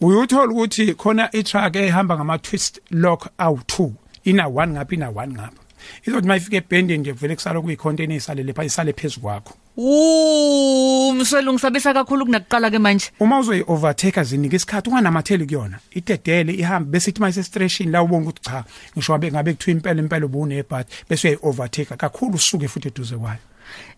Uyuthola 0.01 0.51
ukuthi 0.51 0.93
khona 0.93 1.29
i-truck 1.31 1.75
ehamba 1.75 2.15
ngama 2.15 2.37
twist 2.37 2.79
lock 2.91 3.27
awu2 3.39 3.89
ina 4.23 4.43
1 4.45 4.67
ngapha 4.67 4.93
ina 4.95 5.09
1 5.11 5.27
ngapha 5.31 5.61
izothi 6.07 6.27
mayifika 6.27 6.57
ebhendini 6.57 6.99
nje 6.99 7.11
vele 7.11 7.35
kusala 7.35 7.61
kuyicontainer 7.61 8.17
isalele 8.17 8.53
pha 8.53 8.63
isale 8.63 8.93
phezulu 8.93 9.21
kwakho. 9.21 9.53
Umswelo 9.77 11.53
ngisabisa 11.53 11.93
kakhulu 11.93 12.25
kunakuqala 12.25 12.71
ke 12.71 12.79
manje. 12.79 13.11
Uma 13.19 13.39
uzoyi 13.39 13.63
overtake 13.67 14.23
zinika 14.23 14.55
isikhathi 14.55 14.89
unganamatheli 14.89 15.45
kuyona. 15.45 15.79
Idedele 15.91 16.53
ihambe 16.53 16.89
bese 16.91 17.09
ithi 17.11 17.21
mayise 17.21 17.43
stretching 17.43 17.91
la 17.91 18.03
ubonga 18.03 18.29
ukuthi 18.29 18.41
cha 18.41 18.63
ngisho 18.97 19.13
ngabe 19.13 19.31
ngabe 19.31 19.53
kuthiwa 19.53 19.71
impela 19.77 20.01
impela 20.01 20.25
ubunebhat 20.25 20.87
bese 21.09 21.27
uyayi 21.27 21.39
overtake 21.43 21.95
kakhulu 21.97 22.35
usuke 22.35 22.67
futhi 22.67 22.87
eduze 22.87 23.15
kwayo. 23.17 23.39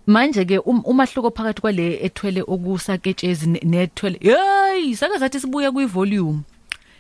Manje 0.07 0.45
ke 0.45 0.57
um- 0.59 0.83
umahluko 0.85 1.31
phakathi 1.31 1.61
kwale 1.61 1.99
ethwele 2.05 2.41
okusaketshezi 2.41 3.47
ne- 3.49 3.61
nethwele 3.63 4.17
hey 4.21 4.95
sake 4.95 5.17
zathi 5.19 5.39
sibuye 5.39 5.71
kwi 5.71 5.85
volume 5.85 6.39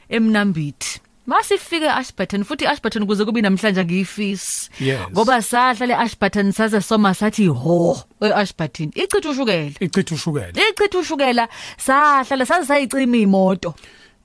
emnambithi. 0.09 0.99
Masifike 1.27 1.89
Ashburton 1.89 2.43
futhi 2.43 2.65
Ashburton 2.67 3.05
kuze 3.07 3.25
kube 3.25 3.41
namhlanje 3.41 3.83
ngiyifisi 3.85 4.69
Yes. 4.79 4.99
ngoba 5.11 5.41
sahla 5.41 5.85
le 5.85 5.95
Ashburton 5.95 6.51
saze 6.51 6.81
soma 6.81 7.13
sathi 7.13 7.47
ho 7.47 7.97
eAshburton. 8.21 8.91
Ichitha 8.95 9.29
ushukela. 9.29 9.71
Ichitha 9.79 10.15
ushukela. 10.15 10.51
Ichitha 10.69 10.97
ushukela 10.99 11.47
sahlala 11.77 12.45
saze 12.45 12.65
sayicima 12.67 13.17
imoto. 13.17 13.75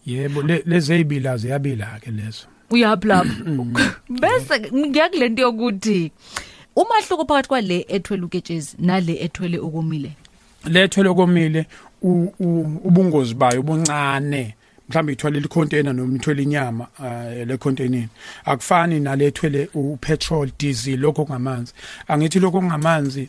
Yebo 0.07 0.43
le- 0.43 0.63
lezi 0.67 0.93
ezibila 0.93 1.37
ziyabila 1.37 2.01
ke 2.01 2.11
lezo. 2.11 2.47
Uyaplap 2.71 3.27
bese 4.21 4.61
ngiyakulento 4.75 5.43
yokuthi 5.43 6.13
umahluko 6.77 7.25
phakathi 7.27 7.49
kwale 7.49 7.87
ethwele 7.89 8.23
uketshezi 8.25 8.77
nale 8.79 9.15
ethwele 9.25 9.59
okomile? 9.59 10.13
Lethwele 10.65 11.15
komile 11.15 11.67
u- 12.03 12.33
u- 12.41 12.81
ubungozi 12.85 13.35
bayo 13.35 13.63
buncane 13.63 14.55
mhlawumbe 14.93 15.13
ithwele 15.13 15.39
icontainer 15.39 15.93
noma 15.95 16.17
ithwele 16.17 16.43
inyama 16.43 16.87
eh, 17.05 17.47
le 17.47 17.57
container 17.57 18.09
akufani 18.45 19.01
nalethwele 19.01 19.69
upetrol 19.75 20.51
diesel 20.59 21.01
lokho 21.01 21.23
ngamanzi 21.31 21.73
angithi 22.09 22.41
lokho 22.41 22.63
ngamanzi 22.63 23.29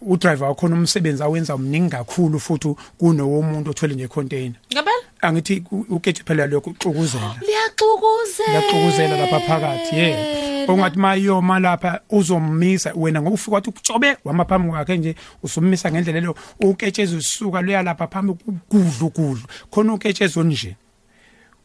udriver 0.00 0.48
wakho 0.48 0.66
umsebenzi 0.66 1.22
awenza 1.22 1.54
umningi 1.54 1.90
kakhulu 1.90 2.40
futhi 2.40 2.74
kunowomuntu 2.98 3.70
othwele 3.70 3.94
nje 3.94 4.08
container 4.08 4.52
ngabela? 4.72 4.96
Angithi 5.20 5.64
u- 5.70 5.86
ukethe 5.88 6.22
phela 6.24 6.46
lokho 6.46 6.70
uxukuzela 6.70 7.36
liyaxukuzela. 7.46 8.48
Liyaxukuzela 8.48 9.16
lapha 9.16 9.40
phakathi 9.40 9.96
yeah. 9.96 10.70
Ongathi 10.70 10.98
mayoma 10.98 11.58
lapha 11.60 12.00
uzomisa 12.10 12.92
wena 12.96 13.22
ngoba 13.22 13.34
ufika 13.34 13.54
wathi 13.54 13.70
ujobe 13.70 14.16
wamaphambi 14.24 14.68
kwakhe 14.70 14.96
nje 14.96 15.14
usumisa 15.42 15.90
ngendlela 15.90 16.20
leyo. 16.20 16.34
Uketshezi 16.60 17.16
usuka 17.16 17.60
luya 17.60 17.82
lapha 17.82 18.06
phambi 18.06 18.34
kudlu 18.68 19.10
kudlu. 19.10 19.42
Khona 19.70 19.92
uketshezi 19.94 20.40
onje 20.40 20.76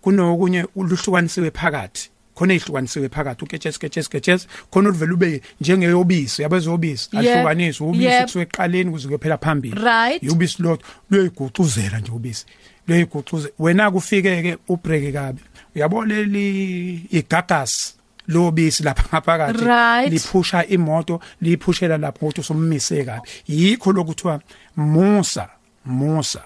kunokunye 0.01 0.65
uluhlukanisiwe 0.75 1.51
phakathi 1.51 2.09
khona 2.35 2.53
ehlukanisiwe 2.53 3.09
phakathi 3.09 3.43
uketshezi 3.43 3.79
ketshezi 3.79 4.09
ketshezi 4.09 4.47
khona 4.71 4.89
uvela 4.89 5.13
ube 5.13 5.41
njengeyobisi 5.61 6.41
yabezobisi 6.41 7.09
Yeah. 7.13 7.35
ahlukaniswe 7.37 7.87
ubisi 7.87 8.03
Yep. 8.05 8.23
kusuke 8.23 8.41
eqaleni 8.43 8.91
kuze 8.91 9.07
kuyophela 9.07 9.37
phambili 9.37 9.75
Right. 9.81 10.31
ubisi 10.31 10.61
lot 10.63 10.81
luyigucuzela 11.09 11.99
nje 11.99 12.11
ubisi 12.11 12.45
luyigucuze 12.87 13.49
wena 13.59 13.91
kufike 13.91 14.41
ke 14.41 14.57
ubreak 14.67 15.13
kabi 15.13 15.41
uyabona 15.75 16.13
leli 16.15 16.93
igagasi 17.11 17.93
lobisi 18.27 18.83
lapha 18.83 19.03
ngaphakathi 19.09 19.65
Right. 19.65 20.11
liphusha 20.13 20.65
imoto 20.65 21.19
liphushela 21.41 21.97
lapho 21.97 22.25
ukuthi 22.25 22.41
usummise 22.41 23.03
kabi 23.03 23.29
yikho 23.47 23.91
lokuthiwa 23.91 24.41
musa 24.75 25.49
musa 25.85 26.41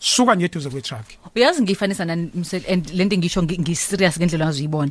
suka 0.00 0.34
nje 0.34 0.44
eduze 0.46 0.68
kwe-truck. 0.70 1.04
Uyazi 1.36 1.62
ngiyifanisa 1.62 2.04
nani 2.04 2.30
Msel- 2.36 2.72
and 2.72 2.90
lento 2.94 3.16
ngisho 3.16 3.42
ngi- 3.42 3.60
ngiserious 3.60 4.16
ngendlela 4.18 4.44
ngazuyibona 4.46 4.90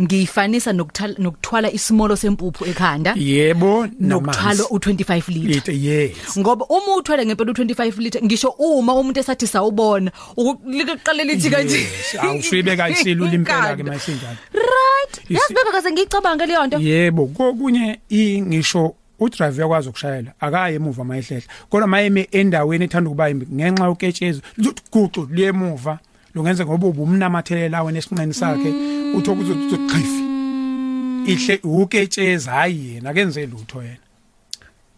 ngiyifanisa 0.00 0.72
nokuthwala 0.72 1.14
nokuthwala 1.18 1.70
isimolo 1.72 2.16
sempuphu 2.16 2.64
ekhanda. 2.66 3.14
Yebo 3.16 3.86
nokuthwala 4.00 4.62
u25 4.70 5.28
liter. 5.28 5.48
Liter 5.50 5.74
yes. 5.74 6.38
Ngoba 6.38 6.64
uma 6.68 6.96
uthwele 6.96 7.26
ngempela 7.26 7.52
u25 7.52 7.98
liter 7.98 8.22
ngisho 8.22 8.48
uma 8.58 8.94
umuntu 8.94 9.20
esathi 9.20 9.46
sawubona 9.46 10.10
ukuqale 10.36 11.24
lithi 11.24 11.50
kanje 11.50 11.78
Yes, 11.78 12.14
awusuyibeka 12.20 12.88
isilula 12.90 13.32
impela 13.34 13.76
ke 13.76 13.82
mayisinjalo 13.82 14.36
right. 14.54 15.14
Isi- 15.24 15.34
yasibeka 15.34 15.72
kaze 15.72 15.90
ngicabanga 15.92 16.46
leyo 16.46 16.66
nto. 16.66 16.78
Yebo 16.78 17.26
kokunye 17.26 17.98
i- 18.10 18.42
ngisho 18.42 18.94
udriver 19.20 19.54
uyakwazi 19.58 19.88
ukushayela 19.88 20.32
akaye 20.40 20.74
emuva 20.76 21.04
mayehlela 21.04 21.42
kodwa 21.70 21.88
mayeme 21.88 22.28
endaweni 22.32 22.84
ethanda 22.84 23.10
ukuba 23.10 23.28
yimbi 23.28 23.46
ngenxa 23.54 23.84
yoketshezi 23.84 24.40
luthi 24.56 24.82
guqu 24.92 25.28
liyemuva 25.32 25.98
lungenze 26.34 26.64
ngoba 26.64 26.86
ubumnamathelela 26.86 27.82
wena 27.82 27.98
esinqeni 27.98 28.34
sakhe 28.34 28.70
uthi 29.16 29.30
ukuthi 29.30 29.76
chifi 29.90 30.22
ihle 31.26 31.60
uketshezi 31.64 32.48
hayi 32.48 32.94
yena 32.94 33.14
kenze 33.14 33.46
lutho 33.46 33.82
yena. 33.82 33.96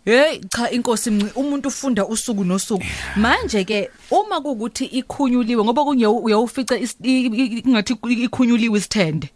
Hey 0.05 0.39
cha 0.49 0.71
inkosi 0.71 1.11
mnci 1.11 1.33
umuntu 1.35 1.69
ufunda 1.69 2.07
usuku 2.07 2.45
nosuku. 2.45 2.85
Manje 3.17 3.65
ke 3.65 3.91
uma 4.11 4.41
kukuthi 4.41 4.85
ikhunyuliwe 4.85 5.65
ngoba 5.65 5.85
kunye 5.85 6.07
uyawufica 6.07 6.73
is- 6.79 6.97
i- 7.03 7.27
i- 7.27 7.62
ingathi 7.67 7.93
ikhunyuliwe 8.09 8.79
isithende. 8.79 9.29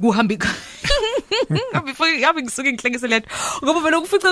Kuhamba 0.00 0.34
ik- 0.38 1.84
before 1.84 2.20
yabe 2.20 2.42
ngisuke 2.42 2.72
ngihlekise 2.72 3.08
letho 3.08 3.28
ngoba 3.64 3.80
vele 3.80 3.96
ukufica 3.96 4.28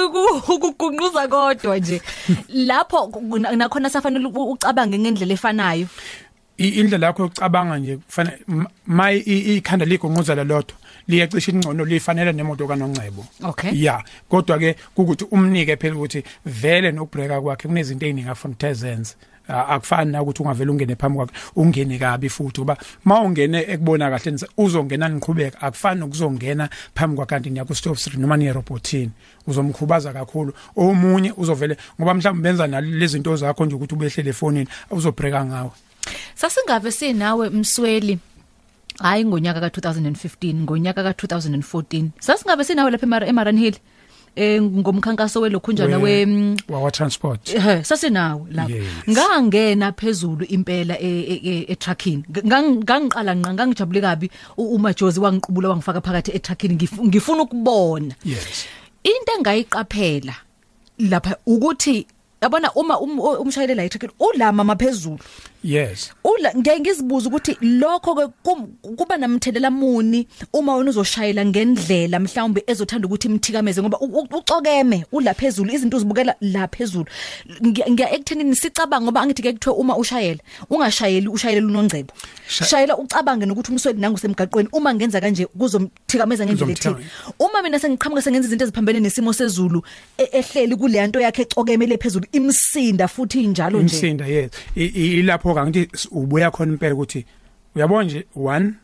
ukuqunquza 0.48 1.28
kodwa 1.28 1.78
nje. 1.78 2.02
Lapho 2.48 3.12
nakhona 3.56 3.90
safanele 3.90 4.26
ucabange 4.26 4.98
ngendlela 4.98 5.34
efanayo. 5.34 5.87
I- 6.58 6.68
indlela 6.80 7.06
yakho 7.06 7.22
yokucabanga 7.22 7.78
nje 7.78 7.96
kufanele 7.96 8.38
may 8.87 9.18
ikhanda 9.18 9.84
ligonqozela 9.87 10.44
lodwa 10.44 10.76
liyacisha 11.08 11.52
ingcono 11.52 11.84
lifanele 11.84 12.32
nemoto 12.32 12.66
kaNongcebo. 12.66 13.25
Okay. 13.42 13.70
ya 13.84 14.04
kodwa 14.28 14.58
ke 14.58 14.76
ukuthi 14.96 15.25
umnike 15.30 15.76
phela 15.76 15.96
ukuthi 15.96 16.22
vele 16.46 16.92
nokubreaka 16.92 17.40
kwakhe 17.40 17.68
kunezinto 17.68 18.06
eziningi 18.06 18.28
afuna 18.28 18.52
ukuthi 18.54 18.66
ezenze 18.66 19.14
akufani 19.49 20.12
na 20.12 20.23
ukuthi 20.23 20.43
ungavela 20.43 20.71
ungene 20.73 20.97
phambi 20.97 21.17
kwakhe 21.17 21.33
ungene 21.57 21.99
kabi 21.99 22.28
futhi 22.28 22.61
uba 22.61 22.76
mawungene 23.05 23.59
ekubona 23.69 24.11
kahle 24.11 24.31
nise- 24.33 24.49
uzongena 24.57 25.09
niqhubeka 25.09 25.61
akufani 25.61 26.00
nokuzongena 26.00 26.69
phambi 26.95 27.17
kwakhe 27.17 27.28
kanti 27.31 27.50
niya 27.50 27.64
ku 27.64 27.75
stop 27.75 27.97
street 27.97 28.19
noma 28.21 28.37
niye 28.37 28.52
robotini 28.52 29.11
uzomkhubaza 29.47 30.12
kakhulu. 30.12 30.52
Omunye 30.76 31.33
uzovele 31.37 31.76
ngoba 32.00 32.14
mhlawumbe 32.14 32.43
benza 32.49 32.67
nalezi 32.67 33.07
zinto 33.12 33.37
zakho 33.37 33.64
nje 33.67 33.75
ukuthi 33.75 33.95
ubehlele 33.95 34.31
efonini 34.31 34.69
uzobreaka 34.90 35.45
ngawe. 35.45 35.71
Sasingave 36.35 36.90
sinawe 36.93 37.50
msweli. 37.50 38.19
Hayi 38.99 39.25
ngonyaka 39.25 39.61
ka2015 39.69 40.55
ngonyaka 40.55 41.02
ka2014 41.11 42.09
sasingabe 42.21 42.64
sinawe 42.64 42.90
lapha 42.90 43.07
eMar- 43.07 43.28
eMaran 43.28 43.59
Hill. 43.59 43.75
eh 43.75 43.81
ngomkhankaso 44.62 45.40
welokhunjana 45.40 45.99
we 45.99 46.26
mm, 46.26 46.57
wa 46.68 46.90
transport. 46.90 47.49
Eh 47.54 47.83
sasinawo 47.85 48.47
lapho 48.50 48.75
Yes. 48.75 48.85
ngangena 49.11 49.92
phezulu 49.92 50.45
impela 50.45 50.95
e- 51.00 51.21
e- 51.35 51.40
e- 51.45 51.66
e-trucking 51.73 52.23
Ngang- 52.30 52.78
ngangiqala 52.85 53.35
nqa 53.35 53.50
ngangijabule 53.54 54.00
kabi 54.00 54.30
u- 54.57 54.75
uma 54.75 54.92
Jozi 54.95 55.21
wangiqubula 55.21 55.68
wangifaka 55.68 56.00
phakathi 56.00 56.30
e-trucking 56.37 56.73
Ngif- 56.78 57.02
ngifuna 57.09 57.42
ukubona. 57.42 58.14
Yes. 58.25 58.66
Into 59.04 59.33
engayiqaphela 59.38 60.35
lapha 60.99 61.37
ukuthi 61.47 62.07
yabona 62.42 62.73
uma 62.75 62.95
um- 63.00 63.18
umshayeli 63.42 63.75
la 63.75 63.85
e-trucking 63.85 64.11
ulama 64.21 64.64
maphezulu. 64.64 65.18
Yes. 65.65 66.11
Ula 66.25 66.53
ngeke 66.57 66.81
ngizibuza 66.81 67.29
ukuthi 67.29 67.57
lokho 67.61 68.15
ke 68.15 68.27
kum- 68.43 68.69
kuba 68.97 69.17
namthelela 69.17 69.71
muni 69.71 70.27
uma 70.53 70.77
wena 70.77 70.91
uzoshayela 70.91 71.45
ngendlela 71.45 72.19
mhlawumbe 72.21 72.62
ezothanda 72.67 73.07
ukuthi 73.07 73.29
imthikameze 73.29 73.83
ngoba 73.83 73.99
u- 74.00 74.19
u- 74.21 74.29
ucokeme 74.38 75.05
ula 75.12 75.35
phezulu 75.35 75.71
izinto 75.73 75.97
uzibukela 75.97 76.35
la 76.41 76.69
phezulu. 76.69 77.07
Ngiya- 77.62 77.91
ngiya 77.91 78.12
ekuthenini 78.15 78.57
sicabanga 78.57 79.05
ngoba 79.07 79.21
angithi 79.21 79.43
ke 79.43 79.53
kuthiwe 79.53 79.75
uma 79.77 79.97
ushayela 79.97 80.41
ungashayeli 80.71 81.29
ushayela 81.29 81.67
unongcebo 81.67 82.12
Sha- 82.49 82.65
shayela 82.65 82.97
ucabange 82.99 83.47
nokuthi 83.47 83.71
umsweli 83.73 84.00
nangu 84.00 84.19
semgaqweni 84.19 84.69
uma 84.73 84.95
ngenza 84.95 85.21
kanje 85.21 85.47
kuzomthikameza 85.47 86.47
ngendlela 86.47 86.73
ethile. 86.73 86.95
Kuzomthika- 86.95 87.33
uma 87.38 87.62
mina 87.62 87.79
sengiqhamuka 87.79 88.23
sengenza 88.23 88.47
izinto 88.49 88.65
eziphambene 88.65 89.00
nesimo 89.00 89.33
sezulu 89.33 89.83
e- 90.19 90.29
ehleli 90.38 90.77
kule 90.77 91.07
nto 91.07 91.21
yakhe 91.21 91.43
ecokemele 91.43 91.99
phezulu 91.99 92.27
imsinda 92.33 93.09
futhi 93.09 93.43
injalo 93.45 93.83
nje. 93.83 93.97
Imsinda 93.97 94.27
yes. 94.27 94.50
I- 94.77 95.19
ilapho 95.49 95.55
ka 95.55 95.67
ngithi 95.67 96.09
ubuya 96.11 96.50
khona 96.50 96.73
impela 96.73 96.95
ukuthi 96.95 97.25
uyabona 97.75 98.05
nje 98.05 98.26
one 98.37 98.75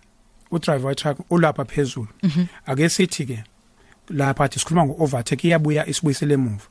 udriver 0.51 0.87
wa 0.87 0.95
truck 0.95 1.19
ulapha 1.31 1.65
phezulu. 1.65 2.09
Ake 2.67 2.89
sithi 2.89 3.27
ke 3.27 3.45
lapha 4.11 4.45
athi 4.45 4.59
sikhuluma 4.59 4.87
ngo 4.87 4.97
overtake 5.01 5.49
iyabuya 5.49 5.87
isibuyisele 5.87 6.35
emuva. 6.35 6.67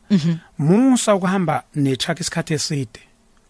Musa 0.58 1.16
ukuhamba 1.16 1.64
ne 1.76 1.96
truck 1.96 2.20
isikhathi 2.20 2.54
eside 2.54 3.00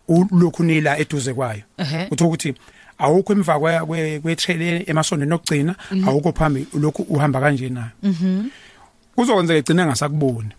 ulokhu 0.08 0.64
nila 0.64 0.98
eduze 1.00 1.34
kwayo. 1.34 1.64
Ehhe. 1.78 2.08
utho 2.12 2.28
ukuthi 2.28 2.54
awukho 2.98 3.34
emva 3.34 3.54
kwe- 3.60 3.86
kwe 3.86 4.20
kwe 4.20 4.36
trail 4.36 4.84
emasondweni 4.88 5.34
okugcina 5.34 5.76
awukho 6.08 6.32
phambi 6.32 6.68
lokhu 6.74 7.02
uhamba 7.10 7.40
kanje 7.42 7.70
nayo 7.70 7.92
kuzokwenzeka 9.16 9.58
egcine 9.60 9.86
ngasakuboni 9.86 10.54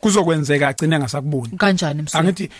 kuzokwenzeka 0.00 0.68
agcine 0.68 0.98
ngasakuboni 0.98 1.56
kanjani 1.56 2.02
msweli? 2.02 2.28
Angithi 2.28 2.50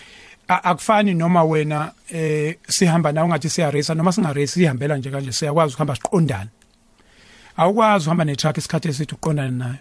akufani 0.47 1.13
noma 1.13 1.43
wena 1.43 1.91
eh 2.09 2.55
sihamba 2.67 3.11
nawe 3.11 3.27
ngathi 3.27 3.49
siya 3.49 3.71
race 3.71 3.93
noma 3.95 4.11
singa 4.11 4.33
race 4.33 4.47
sihambela 4.47 4.97
nje 4.97 5.09
kanje 5.11 5.31
siyakwazi 5.31 5.73
ukuhamba 5.73 5.95
siqondana 5.95 6.49
awukwazi 7.57 8.05
uhamba 8.07 8.25
ne 8.25 8.35
truck 8.35 8.57
isikhathi 8.57 8.87
esithi 8.89 9.15
uqondane 9.15 9.51
nayo 9.51 9.75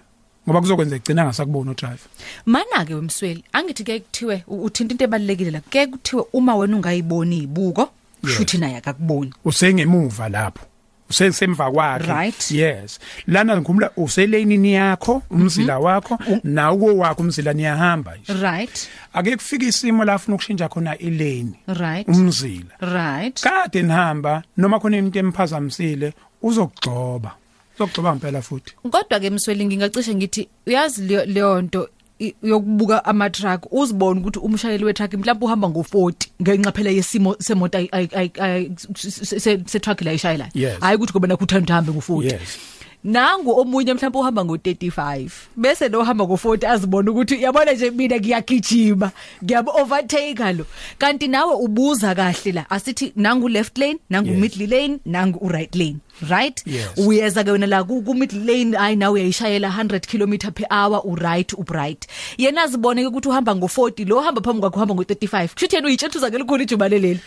ngoba 0.47 0.61
kuzokwenza 0.61 0.97
igcina 0.97 1.25
ngasakubona 1.25 1.71
udriver. 1.71 1.99
Mana 2.47 2.85
ke 2.85 2.95
wemsweli 2.95 3.45
angithi 3.53 3.85
ke 3.85 4.01
kuthiwe 4.01 4.45
u- 4.49 4.65
uthinta 4.65 4.93
into 4.95 5.05
ebalekile 5.05 5.51
la 5.51 5.61
ke 5.61 5.87
kuthiwe 5.87 6.25
uma 6.33 6.57
wena 6.57 6.77
ungayiboni 6.77 7.37
izibuko 7.37 7.91
Yes. 8.25 8.37
shuthi 8.37 8.59
naye 8.59 8.77
akakuboni. 8.77 9.33
Usengemuva 9.45 10.29
lapho. 10.29 10.65
Usesemva 11.11 11.71
kwakhe. 11.71 12.07
Right. 12.13 12.51
yes. 12.51 12.99
Lana 13.27 13.57
ngikhumula 13.57 13.91
uselane 13.97 14.71
yakho 14.73 15.23
umzila 15.31 15.79
wakho 15.79 16.19
nawo 16.45 16.97
wakho 16.97 17.23
umzila 17.23 17.53
niyahamba 17.53 18.17
nje. 18.17 18.33
Right. 18.43 18.89
Ake 19.13 19.37
kufika 19.37 19.67
isimo 19.67 20.05
la 20.05 20.15
afuna 20.15 20.35
ukushintsha 20.35 20.69
khona 20.69 20.99
ilane 20.99 21.53
right. 21.67 22.09
Umzila. 22.09 22.75
Right. 22.81 23.41
Kade 23.41 23.83
nihamba 23.83 24.43
noma 24.57 24.81
khona 24.81 24.97
into 24.97 25.19
emphazamisile 25.19 26.13
uzokugcoba. 26.43 27.35
Uzokugcoba 27.75 28.11
ngempela 28.13 28.43
futhi. 28.43 28.73
Kodwa 28.91 29.21
ke 29.21 29.31
msweli 29.31 29.65
ngingacishe 29.67 30.15
ngithi 30.15 30.49
uyazi 30.67 31.03
leyo- 31.03 31.25
leyo 31.25 31.63
nto 31.63 31.89
i- 31.89 32.00
yokubuka 32.43 33.05
ama 33.05 33.31
truck 33.31 33.73
uzibone 33.73 34.21
ukuthi 34.21 34.39
umshayeli 34.39 34.85
we 34.85 34.93
truck 34.93 35.15
mhlawumbe 35.15 35.45
uhamba 35.47 35.69
ngo40 35.69 36.15
ngenxa 36.43 36.73
phela 36.73 36.91
yesimo 36.91 37.37
semoto 37.39 37.79
ay- 37.79 37.89
ay- 37.93 38.09
ay- 38.15 38.31
ay- 38.41 38.71
se- 38.95 39.41
se 39.41 39.59
se 39.67 39.81
truck 39.81 40.01
la 40.03 40.13
ishayelayo 40.13 40.51
Yes. 40.55 40.81
hayi 40.81 40.97
ukuthi 40.97 41.13
ngoba 41.13 41.29
nakuthanda 41.29 41.73
uhambe 41.75 41.93
ngo40 41.93 42.25
yes. 42.25 42.59
Nangu 43.05 43.61
omunye 43.61 43.95
mhlawumbe 43.95 44.19
uhamba 44.19 44.43
ngo35 44.43 45.29
bese 45.57 45.89
lo 45.89 46.03
hamba 46.03 46.25
ngo40 46.25 46.67
azibona 46.71 47.11
ukuthi 47.11 47.43
yabona 47.43 47.73
nje 47.73 47.91
mina 47.91 48.17
ngiyagijima 48.17 49.11
ngiyabo 49.45 49.73
overtake 49.81 50.53
lo. 50.53 50.67
Kanti 50.99 51.29
nawe 51.29 51.55
ubuza 51.55 52.15
kahle 52.15 52.53
la 52.53 52.71
asithi 52.71 53.13
nangu 53.17 53.49
left 53.49 53.79
lane 53.79 53.99
nangu 54.11 54.31
Yes. 54.31 54.39
middle 54.41 54.67
lane 54.67 54.99
nangu 55.07 55.39
u 55.39 55.49
right 55.49 55.75
lane 55.77 55.97
right? 56.31 56.63
Yes. 56.67 56.87
uyeza 56.97 57.45
ke 57.45 57.51
wena 57.51 57.67
la 57.67 57.85
ku 57.85 58.03
ku 58.03 58.15
middle 58.15 58.45
lane 58.45 58.77
ayi 58.79 58.97
nawe 58.97 59.13
uyayishayela 59.13 59.69
100 59.69 60.01
km 60.07 60.51
per 60.53 60.67
hour 60.71 61.01
u 61.05 61.15
right 61.15 61.53
u 61.53 61.63
bright 61.63 62.07
yena 62.39 62.63
azibone 62.63 63.07
ukuthi 63.07 63.29
uhamba 63.29 63.53
ngo40 63.53 64.09
lo 64.09 64.21
hamba 64.21 64.41
phambi 64.41 64.61
kwakhe 64.61 64.77
uhamba 64.77 64.95
ngo35 64.95 65.49
kushuthi 65.49 65.77
yena 65.77 65.89
uyitshethuza 65.89 66.29
ngelikhulu 66.31 66.63
ijubaleleli 66.63 67.21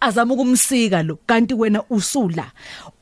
azama 0.00 0.34
ukumsika 0.34 1.02
lo 1.02 1.18
kanti 1.26 1.54
wena 1.54 1.82
usula. 1.90 2.50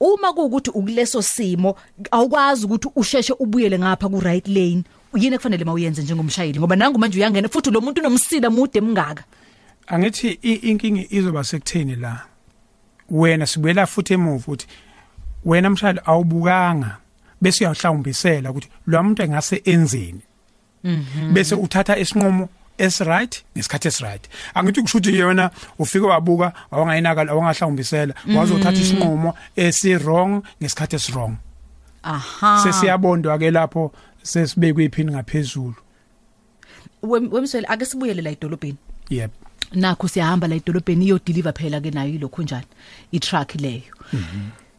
Uma 0.00 0.32
kuukuthi 0.32 0.70
ukuleso 0.70 1.22
simo 1.22 1.76
awukwazi 2.10 2.66
ukuthi 2.66 2.88
usheshe 2.96 3.32
ubuyele 3.38 3.78
ngapha 3.78 4.08
ku 4.08 4.20
right 4.20 4.48
lane 4.48 4.84
yini 5.14 5.34
ekufanele 5.34 5.64
mawuyenze 5.64 6.02
njengomshayeli? 6.02 6.58
Ngoba 6.58 6.76
nangu 6.76 6.98
manje 6.98 7.18
uyangena 7.18 7.48
futhi 7.48 7.70
lo 7.70 7.80
muntu 7.80 8.00
unomsila 8.00 8.50
mude 8.50 8.80
mngaka. 8.80 9.24
Angithi 9.86 10.30
inkingi 10.42 11.06
izoba 11.10 11.44
sekutheni 11.44 11.96
la? 11.96 12.20
Wena 13.10 13.46
sibuyela 13.46 13.86
futhi 13.86 14.14
emuva 14.14 14.36
ukuthi 14.36 14.66
wena 15.44 15.70
mshayeli 15.70 16.00
awubukanga 16.04 16.96
bese 17.40 17.64
uyawuhlawumbisela 17.64 18.50
ukuthi 18.50 18.68
lo 18.86 19.02
muntu 19.02 19.22
engase 19.22 19.62
enzeni. 19.64 20.20
Bese 21.32 21.54
uthatha 21.54 21.98
isinqumo 21.98 22.48
esright 22.78 23.44
ngesikhathi 23.56 23.88
esright 23.88 24.28
angithi 24.54 24.82
kushuthi 24.82 25.18
yona 25.18 25.50
ufike 25.78 26.06
wabuka 26.06 26.52
awangayinaka 26.70 27.20
awangahlawumbisela 27.28 28.14
wazothatha 28.36 28.80
isinqumo 28.80 29.34
esi 29.56 29.96
wrong 29.96 30.42
ngesikhathi 30.62 30.96
esi 30.96 31.12
wrong. 31.12 31.36
Aha. 32.02 32.60
Sesiyabondwa 32.62 33.38
ke 33.38 33.50
lapho 33.50 33.92
sesibekwe 34.22 34.84
iphini 34.84 35.12
ngaphezulu. 35.12 35.74
Wem- 37.02 37.32
wemswele 37.32 37.66
ake 37.66 37.84
sibuyele 37.84 38.22
la 38.22 38.30
edolobheni? 38.30 38.76
Yep. 39.10 39.30
Nakho 39.72 40.08
siyahamba 40.08 40.48
la 40.48 40.54
edolobheni 40.54 41.04
iyo 41.04 41.18
deliver 41.26 41.52
phela 41.54 41.80
ke 41.80 41.90
nayo 41.90 42.14
ilokho 42.14 42.42
njalo 42.42 42.66
i 43.12 43.18
truck 43.20 43.54
leyo 43.54 43.82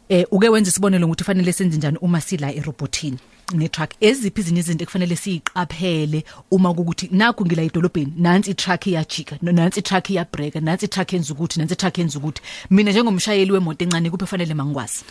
eh 0.08 0.26
uke 0.30 0.48
wenza 0.48 0.68
isibonelo 0.68 1.06
ukuthi 1.06 1.24
fanele 1.24 1.52
senze 1.52 1.76
njani 1.76 1.98
uma 2.00 2.20
sila 2.20 2.52
erobotini? 2.52 3.18
Ne 3.52 3.68
truck 3.68 3.90
eziphi 4.00 4.40
izinye 4.40 4.60
izinto 4.60 4.84
ekufanele 4.84 5.16
siyiqaphele 5.16 6.24
uma 6.50 6.70
ukuthi 6.70 7.08
nakho 7.12 7.44
ngila 7.44 7.62
edolobheni 7.62 8.12
nansi 8.16 8.50
i 8.50 8.54
truck 8.54 8.86
iyajika 8.86 9.36
nansi 9.42 9.80
i 9.80 9.82
truck 9.82 10.10
iyabreka 10.10 10.60
nansi 10.60 10.86
i 10.86 10.88
truck 10.88 11.12
yenza 11.12 11.34
ukuthi 11.34 11.58
nansi 11.58 11.74
i 11.74 11.76
truck 11.76 11.98
yenza 11.98 12.18
ukuthi. 12.18 12.42
Mina 12.70 12.90
njengomshayeli 12.90 13.52
wemoto 13.52 13.84
encane 13.84 14.10
kuphe 14.10 14.26
fanele 14.26 14.54
mangikwazi? 14.54 15.04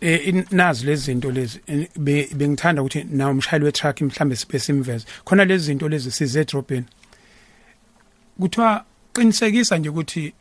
Eh 0.00 0.44
nazi 0.50 0.86
lezi 0.86 1.04
zinto 1.04 1.30
lezi 1.30 1.60
eh, 1.66 1.88
be- 1.98 2.28
bengithanda 2.34 2.82
ukuthi 2.82 3.04
na 3.04 3.28
umshayeli 3.30 3.64
we 3.64 3.72
truck 3.72 4.00
mhlambe 4.00 4.36
sibe 4.36 4.58
simveze. 4.58 5.06
Khona 5.24 5.44
lezi 5.44 5.64
zinto 5.64 5.88
lezi 5.88 6.10
size 6.10 6.40
edrobheni. 6.40 6.86
Kuthiwa 8.40 8.84
qinisekisa 9.14 9.78
nje 9.78 9.88
ukuthi 9.88 10.32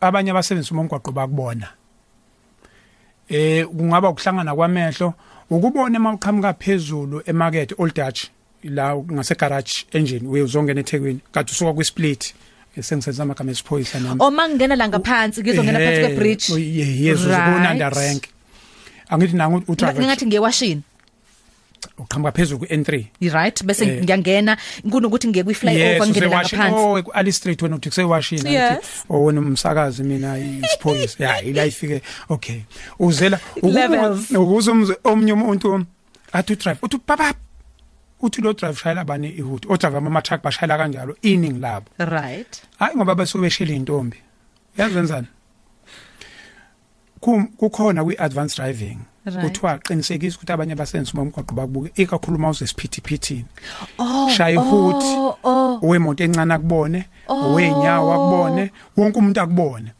abanye 0.00 0.30
abasebenzi 0.30 0.74
bomgwaqo 0.74 1.12
bakubona. 1.12 1.68
Eh 3.28 3.66
kungaba 3.66 4.08
ukuhlangana 4.08 4.54
kwamehlo 4.54 5.14
ukubona 5.50 5.96
emaqhamuka 5.96 6.52
phezulu 6.54 7.22
emarket 7.26 7.72
old 7.78 7.94
dutch 7.94 8.24
la 8.64 8.96
ngase 8.96 9.34
garage 9.34 9.86
engine 9.92 10.28
uyozongena 10.28 10.80
eThekwini 10.80 11.20
kade 11.32 11.50
usuka 11.52 11.72
kwi 11.72 11.84
split 11.84 12.34
sengisenza 12.80 13.22
amagama 13.22 13.50
esiphoyisa 13.50 14.00
nami. 14.00 14.20
Oma 14.22 14.48
ngena 14.48 14.76
la 14.76 14.88
ngaphansi 14.88 15.40
ngizongena 15.42 15.78
phansi 15.78 16.00
kwe 16.00 16.16
bridge 16.16 16.52
Oh, 16.52 16.58
yeah, 16.58 17.00
yes 17.02 17.20
uzobona 17.20 17.90
rank. 17.90 18.22
Angithi 19.10 19.36
nangu 19.36 19.62
udriver 19.68 20.04
ngathi 20.04 20.26
ngiyewashini 20.26 20.82
uqhamuka 21.98 22.32
phezulu 22.32 22.58
ku-N3 22.58 23.06
right 23.32 23.64
bese 23.64 23.84
Eh. 23.84 24.02
ngiyangena 24.04 24.56
kunokuthi 24.90 25.28
ngiye 25.28 25.44
kwi 25.44 25.54
flyover 25.54 26.08
ngene 26.08 26.26
la 26.26 26.40
ngaphansi. 26.42 26.74
Oh 26.74 27.02
ku-Ali 27.02 27.32
Street 27.32 27.62
wena 27.62 27.76
uthi 27.76 27.88
kusewashini 27.88 28.52
Yes. 28.54 29.04
oh 29.10 29.24
wena 29.24 29.40
umsakazi 29.40 30.02
mina 30.04 30.38
isiphoyisa 30.38 31.24
ya 31.24 31.42
ila 31.42 31.64
ifike 31.66 32.02
okay. 32.28 32.60
Uzela 32.98 33.38
Levels. 33.62 34.30
ukuze 34.30 34.70
umze- 34.70 34.96
omunye 35.04 35.32
umuntu 35.32 35.84
athi 36.32 36.52
udrive 36.52 36.78
uthi 36.82 36.98
papa 36.98 37.34
uthi 38.22 38.42
lo 38.42 38.52
drive 38.52 38.76
shayela 38.78 39.04
bani 39.04 39.28
ihood 39.28 39.66
o 39.68 39.76
driver 39.76 39.98
ama 39.98 40.22
truck 40.22 40.42
bashayela 40.42 40.78
kanjalo 40.78 41.16
ining 41.22 41.60
labo. 41.60 41.86
Right. 41.98 42.62
Hayi 42.78 42.96
ngoba 42.96 43.14
basuke 43.14 43.42
beshela 43.42 43.72
intombi 43.74 44.16
yazenzani 44.78 45.26
Kum- 45.26 45.37
kukhona 47.20 48.04
kwi 48.04 48.14
advanced 48.18 48.56
driving. 48.56 48.98
Right. 49.24 49.40
kuthiwa 49.40 49.78
qinisekisa 49.78 50.36
ukuthi 50.36 50.52
abanye 50.52 50.72
abasenzi 50.72 51.12
bomgwaqo 51.12 51.54
bakubuke 51.54 52.02
ikakhulu 52.02 52.38
mawuze 52.38 52.66
siphithipithini 52.66 53.44
oh 53.98 54.30
shaya 54.30 54.50
ihood 54.54 54.96
oh, 55.02 55.38
oh. 55.42 55.78
owemoto 55.82 56.24
encane 56.24 56.54
akubone 56.54 57.04
owenyawo 57.28 58.12
akubone 58.14 58.70
wonke 58.96 59.18
umuntu 59.18 59.40
akubone. 59.40 59.92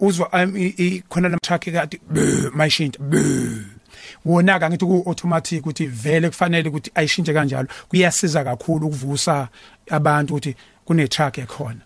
Uzwa 0.00 0.28
um, 0.32 0.56
i- 0.56 0.74
i- 0.78 1.02
khona 1.08 1.28
la 1.28 1.38
truck 1.42 1.64
kade 1.64 2.00
mayishintsha 2.54 2.98
wona 4.24 4.58
ka 4.58 4.70
ngithi 4.70 4.84
ku 4.86 5.04
automatic 5.06 5.60
ukuthi 5.60 5.86
vele 5.86 6.28
kufanele 6.28 6.68
ukuthi 6.68 6.90
ayishintshe 6.94 7.32
kanjalo. 7.34 7.68
Kuyasiza 7.88 8.44
kakhulu 8.44 8.86
ukuvusa 8.86 9.48
abantu 9.90 10.34
ukuthi 10.34 10.56
kune 10.84 11.08
truck 11.08 11.38
ekhona 11.38 11.80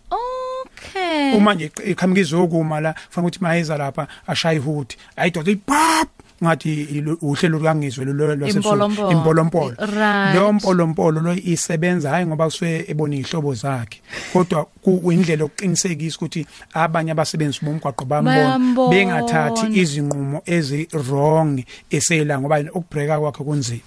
okay 0.89 1.37
uma 1.37 1.55
nje 1.55 1.71
iqhamuka 1.87 2.21
izokuma 2.21 2.81
la 2.81 2.93
kufanele 2.93 3.27
ukuthi 3.29 3.39
mayeza 3.41 3.77
lapha 3.77 4.07
ashaya 4.27 4.55
ihood 4.59 4.95
ayidoda 5.17 5.51
ipap 5.53 6.09
ngathi 6.45 6.83
ilo- 6.83 7.19
uhlelo 7.23 7.59
lukangizwe 7.59 8.05
lo 8.05 8.47
Impolompolo. 8.47 9.11
impolompolo 9.13 9.75
Right. 9.79 10.35
lo 10.35 10.53
mpolompolo 10.53 11.21
lo 11.21 11.33
isebenza 11.35 12.11
hayi 12.11 12.27
ngoba 12.27 12.45
kusuke 12.45 12.85
ebona 12.89 13.17
ihlobo 13.17 13.55
zakhe 13.55 14.01
kodwa 14.33 14.65
kuyindlela 14.83 15.45
okuqinisekisa 15.45 16.17
ukuthi 16.17 16.47
abanye 16.75 17.11
abasebenzi 17.13 17.61
bomgwaqo 17.63 18.05
bambona 18.05 18.37
Bayambona. 18.37 18.91
bengathathi 18.91 19.67
izinqumo 19.81 20.43
ezi 20.47 20.89
wrong 20.93 21.63
esela 21.91 22.39
ngoba 22.41 22.61
ukubreaka 22.75 23.21
kwakhe 23.21 23.45
kunzima 23.45 23.81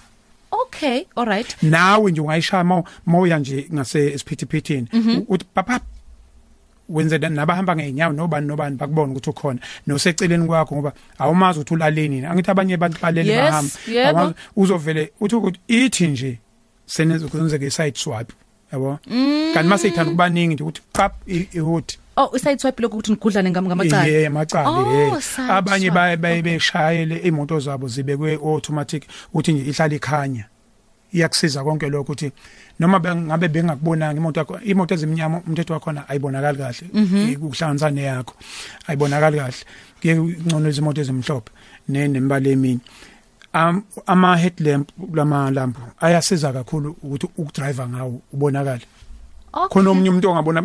okay 0.50 1.04
all 1.16 1.26
right 1.26 1.56
nawe 1.62 2.10
nje 2.10 2.20
ungayishaya 2.20 2.64
maw- 2.64 2.84
mawuya 3.06 3.38
nje 3.38 3.68
ngase 3.74 4.06
esiphithiphithini 4.12 4.88
uthi 5.28 5.44
papa 5.54 5.80
wenze 6.88 7.18
na- 7.18 7.28
nabahamba 7.28 7.76
ngeenyawo 7.76 8.12
nobani 8.12 8.46
nobani 8.46 8.76
bakubona 8.76 9.12
ukuthi 9.12 9.30
ukhona. 9.30 9.60
Noseceleni 9.86 10.46
kwakho 10.46 10.74
ngoba 10.76 10.92
awumazi 11.18 11.58
ukuthi 11.60 11.74
ulaleni 11.74 12.24
angithi 12.26 12.50
abanye 12.50 12.74
abantu 12.74 12.98
balele 13.02 13.32
Yes, 13.32 13.40
bahamba. 13.50 13.70
yebo. 13.88 14.18
Awazi- 14.18 14.34
uzovele 14.56 15.12
uthi 15.20 15.34
ukuthi 15.34 15.60
ithi 15.68 16.06
nje 16.08 16.38
seneze 16.86 17.26
kwenzeke 17.28 17.70
side 17.70 17.96
swap 17.98 18.30
yabo? 18.72 18.98
Kanti 19.54 19.68
mase 19.68 19.88
ithanda 19.88 20.10
kubaningi 20.10 20.54
nje 20.54 20.62
ukuthi 20.64 20.82
qap 20.92 21.12
i- 21.28 21.48
ihood. 21.52 21.84
Oh 22.16 22.30
iside 22.36 22.58
swipe 22.58 22.82
lokho 22.82 22.96
ukuthi 22.96 23.12
ngigudlane 23.12 23.50
ngam 23.50 23.66
ngamacala? 23.66 24.06
Yeah 24.06 24.26
amacala 24.26 24.70
Oh, 24.70 24.92
yeah 24.92 25.20
side 25.20 25.52
abanye 25.52 25.86
swap. 25.86 25.94
baye 25.94 26.16
baye 26.16 26.42
beshayele 26.42 27.16
imoto 27.28 27.60
zabo 27.60 27.88
zibekwe 27.88 28.34
automatic 28.34 29.04
ukuthi 29.32 29.52
nje 29.52 29.70
ihlala 29.70 29.94
ikhanya. 29.94 30.44
Iyakusiza 31.12 31.64
konke 31.64 31.88
lokho 31.88 32.02
ukuthi 32.12 32.32
noma 32.78 32.98
bengabe 32.98 33.48
bengakubonanga 33.48 34.16
imoto 34.16 34.40
yakho 34.40 34.60
imoto 34.64 34.94
ezimnyama 34.94 35.42
umthetho 35.46 35.72
wakhona 35.74 36.08
ayibonakali 36.08 36.58
kahle. 36.58 36.86
Ukuhlanganisa 37.36 37.90
neyakho 37.90 38.34
ayibonakali 38.86 39.38
kahle. 39.38 39.64
Kuye 40.00 40.16
ngcono 40.16 40.68
izimoto 40.68 41.00
ezimhlophe 41.00 41.50
ne 41.88 42.08
nembala 42.08 42.48
eminye 42.48 42.80
um 43.54 43.82
ama 44.06 44.36
headlamp 44.36 44.90
lama 45.14 45.50
lampu 45.50 45.80
ayasiza 46.00 46.52
kakhulu 46.52 46.96
ukuthi 47.02 47.26
ukudrive 47.36 47.88
ngawo 47.88 48.20
ubonakale. 48.32 48.86
Khona 49.70 49.90
omunye 49.90 50.10
umuntu 50.10 50.30
ongabona 50.30 50.62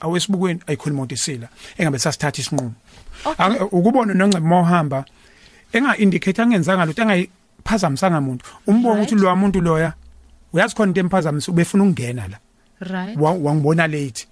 awesibukweni 0.00 0.60
ayikhona 0.66 0.94
imoto 0.94 1.14
isila 1.14 1.48
engabe 1.78 1.98
sasithatha 1.98 2.40
isinqumo. 2.40 2.72
Ukubona 3.72 4.14
nongcebo 4.14 4.46
mohamba 4.46 5.04
enga 5.72 5.96
indicate 5.96 6.38
angenzanga 6.42 6.86
lutho 6.86 7.02
engayiphazamisanga 7.02 8.18
umuntu 8.18 8.44
umbona 8.66 9.02
ukuthi 9.02 9.14
lo 9.14 9.36
muntu 9.36 9.60
loya 9.60 9.92
uyazi 10.52 10.74
khona 10.74 10.88
into 10.90 11.00
emphazamisa 11.00 11.52
ubefuna 11.52 11.84
ukungena 11.84 12.28
la? 12.28 12.38
Right. 12.80 13.16
Wa- 13.20 13.32
wangibona 13.32 13.86
late. 13.86 14.26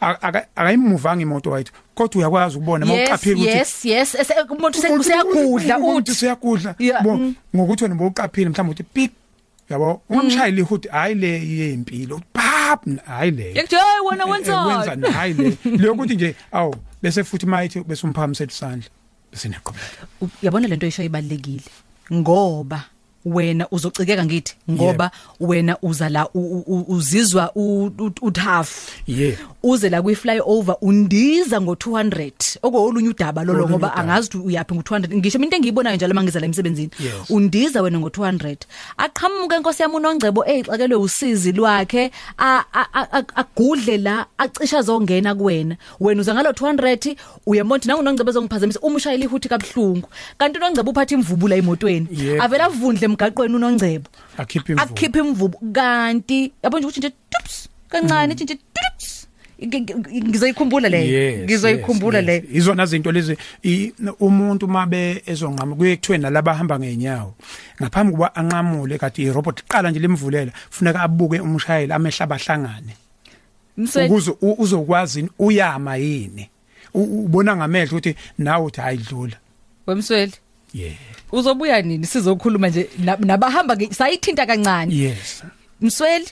A- 0.00 0.18
aka- 0.22 0.46
akayimuvanga 0.56 1.22
imoto 1.22 1.50
wayethu 1.50 1.72
kodwa 1.94 2.18
uyakwazi 2.18 2.56
ukubona 2.56 2.86
yes 2.86 2.94
mawuqaphela 2.96 3.36
ukuthi 3.36 3.56
yes 3.58 3.84
yes. 3.84 4.14
Ese- 4.14 4.34
umuntu 4.50 4.78
se- 4.80 4.88
useyagudla 4.88 5.78
uthi 5.78 5.96
uthi. 6.10 6.14
siyagudla 6.14 6.74
Yeah, 6.78 7.02
bo 7.02 7.16
mm. 7.16 7.34
ngokuthi 7.56 7.84
wena 7.84 7.94
bowuqaphile 7.94 8.48
mhlawumbe 8.50 8.72
uthi 8.72 8.82
pip 8.82 9.12
yabo? 9.70 10.02
Ungamshayeli 10.10 10.60
ihood 10.60 10.88
hayi 10.88 11.14
le 11.14 11.48
yempilo. 11.56 12.20
Pap 12.32 12.84
hayi 13.06 13.30
le. 13.30 13.54
Yakuthi 13.54 13.76
hey 13.76 14.00
wena 14.10 14.24
Eh, 14.24 14.30
wenzani 14.30 14.68
wenzani 14.68 15.06
hayi. 15.12 15.34
le. 15.34 15.56
Lokuthi 15.64 16.14
nje 16.14 16.34
awu 16.52 16.74
bese 17.02 17.24
futhi 17.24 17.46
mayithi 17.46 17.80
bese 17.80 18.06
umphakamisela 18.06 18.50
isandla 18.52 18.88
bese 19.32 19.48
neqhubeka 19.48 20.06
U- 20.20 20.28
yabona 20.42 20.68
lento 20.68 20.86
esho 20.86 21.02
ibalekile 21.02 21.62
ngoba 22.12 22.84
wena 23.24 23.66
uzocikeka 23.70 24.24
ngithi? 24.24 24.54
Ngoba 24.70 25.10
wena 25.40 25.76
uza 25.82 26.08
la 26.08 26.28
u- 26.28 26.40
u- 26.40 26.64
u- 26.66 26.84
uzizwa 26.88 27.52
u- 27.54 27.84
u- 27.98 28.12
uthafu. 28.22 28.90
Yeah 29.06 29.36
uze 29.64 29.88
la 29.90 30.02
kwi 30.02 30.14
flyover 30.14 30.76
undiza 30.80 31.56
ngo200 31.58 32.58
okolunye 32.62 33.08
udaba 33.08 33.44
lolo 33.44 33.58
Olunye 33.58 33.70
ngoba 33.70 33.86
udaba. 33.88 34.02
angazi 34.02 34.28
ukuthi 34.28 34.46
uyapi 34.46 34.74
ngo200 34.74 35.16
ngisho 35.16 35.38
into 35.38 35.56
engiyibonayo 35.56 35.96
njalo 35.96 36.14
mangiza 36.14 36.40
la 36.40 36.46
emsebenzini 36.46 36.90
Yes. 37.00 37.30
undiza 37.30 37.82
wena 37.82 37.98
ngo200 37.98 38.56
aqhamuke 38.96 39.56
inkosi 39.56 39.82
yami 39.82 39.94
unongcebo 39.96 40.44
ezixakelwe 40.46 40.96
usizi 40.96 41.52
lwakhe 41.52 42.10
a- 42.38 42.64
a- 42.72 42.88
a- 42.92 43.08
a- 43.18 43.36
agudle 43.36 43.96
la 43.98 44.26
acisha 44.38 44.82
zongena 44.82 45.34
kuwena. 45.34 45.76
Wena 46.00 46.20
uza 46.20 46.34
ngalo 46.34 46.50
200 46.52 47.16
uyamonti 47.46 47.88
nangu 47.88 48.02
nongcebo 48.02 48.30
ezongiphazamisa 48.30 48.80
uma 48.80 48.96
ushayela 48.96 49.24
ihuthi 49.24 49.48
kabhlungu 49.48 50.08
kanti 50.38 50.58
unongcebo 50.58 50.90
uphatha 50.90 51.14
imvubula 51.14 51.56
emotweni. 51.56 52.08
Yebo. 52.12 52.42
avela 52.42 52.64
avundle 52.64 53.04
emgaqweni 53.08 53.54
unongcebo. 53.56 54.08
Akhipha 54.38 54.72
imvubu. 54.72 54.92
Akhipha 54.92 55.18
imvubu. 55.18 55.56
Kanti 55.72 56.52
yabo 56.62 56.78
nje 56.78 56.86
ukuthi 56.86 57.00
nje 57.00 57.10
tups 57.30 57.68
kancane 57.88 58.34
nje 58.34 58.44
tups 58.44 58.83
ngizoyikhumbula 59.62 60.88
leyo. 60.88 61.44
Ngizoyikhumbula 61.44 62.20
leyo. 62.20 62.42
Izona 62.52 62.86
zinto 62.86 63.12
lezi 63.12 63.36
umuntu 64.20 64.68
mabe 64.68 65.22
ezonqama 65.26 65.76
kuye 65.76 65.96
kuthiwe 65.96 66.18
nalaba 66.18 66.54
hamba 66.54 66.78
ngeenyawo 66.78 67.34
ngaphambi 67.82 68.12
kuba 68.12 68.34
anqamule 68.34 68.98
kade 68.98 69.22
irobot 69.22 69.62
qala 69.68 69.90
nje 69.90 70.00
limvulela 70.00 70.52
funeka 70.70 71.00
abuke 71.00 71.40
umshayeli 71.40 71.92
amehla 71.92 72.24
abahlangane. 72.24 72.96
Mswe 73.76 74.04
ukuze 74.06 74.30
uzokwazi 74.58 75.28
uyama 75.38 75.96
yini? 75.96 76.48
Ubona 76.94 77.56
ngamehlo 77.56 77.98
ukuthi 77.98 78.14
nawe 78.38 78.64
uthi 78.66 78.80
ayidlula 78.80 79.36
wemsweli 79.86 80.32
yeah. 80.74 80.94
uzobuya 81.32 81.82
nini 81.82 82.06
sizokhuluma 82.06 82.68
nje 82.68 82.88
na- 82.98 83.16
nabahamba 83.16 83.76
sayithinta 83.90 84.46
kancane. 84.46 84.94
Yes. 84.94 85.42
Msweli 85.80 86.26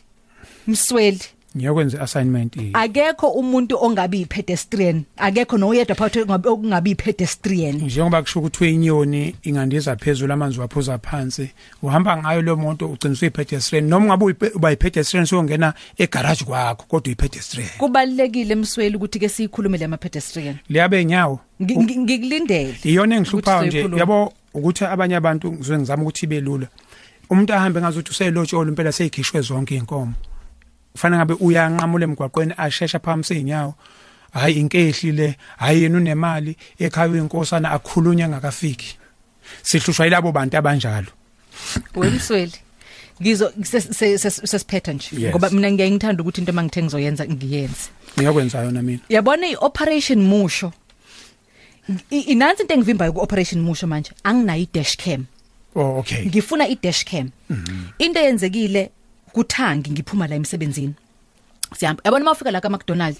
msweli 0.67 1.21
ngiyokwenza 1.57 2.01
assignment 2.01 2.57
i 2.57 2.71
akekho 2.73 3.29
umuntu 3.29 3.77
ongabi 3.85 4.27
pedestrian 4.27 5.03
akekho 5.17 5.59
noyedwa 5.59 5.95
phakathi 5.97 6.19
ongabi- 6.21 6.49
okungabi 6.49 6.95
pedestrian 6.95 7.75
njengoba 7.77 8.23
kusho 8.23 8.39
ukuthi 8.41 8.71
inyoni 8.71 9.35
ingandiza 9.43 9.97
phezulu 9.97 10.33
amanzi 10.33 10.61
waphuza 10.61 10.99
phansi. 10.99 11.51
Uhamba 11.83 12.17
ngayo 12.17 12.43
lo 12.43 12.57
moto 12.57 12.87
ugcina 12.89 13.15
uyipedestrian 13.23 13.85
noma 13.89 14.07
ngabe 14.07 14.25
uyipe- 14.25 14.57
uba 14.57 14.71
yipedestrian 14.71 15.27
siyongena 15.27 15.75
egarage 15.99 16.45
kwakho 16.45 16.85
kodwa 16.89 17.07
uyipedestrian. 17.07 17.69
Kubalekile 17.79 18.55
msweli 18.55 18.97
ukuthi 18.97 19.19
ke 19.19 19.29
siyikhulume 19.29 19.79
le 19.79 19.87
ma 19.87 19.97
pedestrian 19.97 20.57
liyabe 20.69 21.05
nyawo 21.05 21.41
Ngi- 21.63 21.77
ngi- 21.77 21.99
ngikulindele. 21.99 22.75
Iyona 22.85 23.17
engihluphayo 23.17 23.57
Ukuthi 23.59 23.69
nje. 23.69 23.83
sizoyikhuluma. 23.83 23.99
yabo 24.01 24.33
ukuthi 24.55 24.85
abanye 24.85 25.17
abantu 25.17 25.53
ngizoke 25.53 25.79
ngizama 25.79 26.03
ukuthi 26.03 26.27
ibe 26.27 26.41
lula. 26.41 26.67
Umuntu 27.31 27.55
ahambe 27.55 27.81
ngazuthi 27.81 28.11
uselotsholo 28.11 28.69
impela 28.69 28.93
seyikhishwe 28.93 29.41
zonke 29.41 29.75
inkomo 29.77 30.13
kufanele 30.93 31.19
ngabe 31.19 31.35
uyanqamula 31.41 32.05
emgwaqweni 32.05 32.55
ashesha 32.57 32.99
phambi 32.99 33.35
inyawo 33.41 33.75
hayi 34.33 34.55
inkehli 34.61 35.13
le 35.13 35.37
hayi 35.57 35.83
yena 35.83 35.99
unemali 35.99 36.57
ekhaya 36.79 37.11
uyinkosana 37.11 37.71
akhulunya 37.71 38.29
ngakafiki 38.29 38.99
sihlushwa 39.63 40.05
yilabo 40.07 40.33
bantu 40.33 40.57
abanjalo. 40.57 41.11
Wemsweli 41.95 42.53
ngizo 43.23 43.49
ses- 43.63 43.91
ses- 43.93 44.19
ses- 44.25 44.47
sesiphetha 44.47 44.93
nje. 44.93 45.09
Yes. 45.13 45.31
ngoba 45.31 45.51
mina 45.51 45.71
ngiyaye 45.73 45.91
ngithanda 45.91 46.23
ukuthi 46.23 46.41
into 46.41 46.53
mangithe 46.53 46.83
ngizoyenza 46.83 47.27
ngiyenze. 47.27 47.91
Ngiyakwenza 48.19 48.63
yona 48.65 48.83
mina. 48.83 49.01
Yabona 49.09 49.47
i-operation 49.47 50.21
musho? 50.23 50.73
I- 52.11 52.27
inansi 52.33 52.63
into 52.63 52.75
engivimbayo 52.75 53.13
ku-operation 53.13 53.61
musho 53.63 53.87
manje? 53.87 54.11
Anginayo 54.25 54.63
i-dash 54.63 54.97
cam. 54.97 55.27
Oh 55.75 55.99
okay. 56.01 56.25
Ngifuna 56.27 56.69
i-dash 56.69 57.05
cam. 57.05 57.31
Into 57.99 58.19
eyenzekile 58.21 58.91
kuthangi 59.33 59.91
ngiphuma 59.91 60.27
la 60.29 60.35
emsebenzini. 60.37 60.95
Siyahamba. 61.73 62.03
Yabona 62.05 62.25
mawufika 62.25 62.51
la 62.51 62.61
ka-mcdonald 62.61 63.17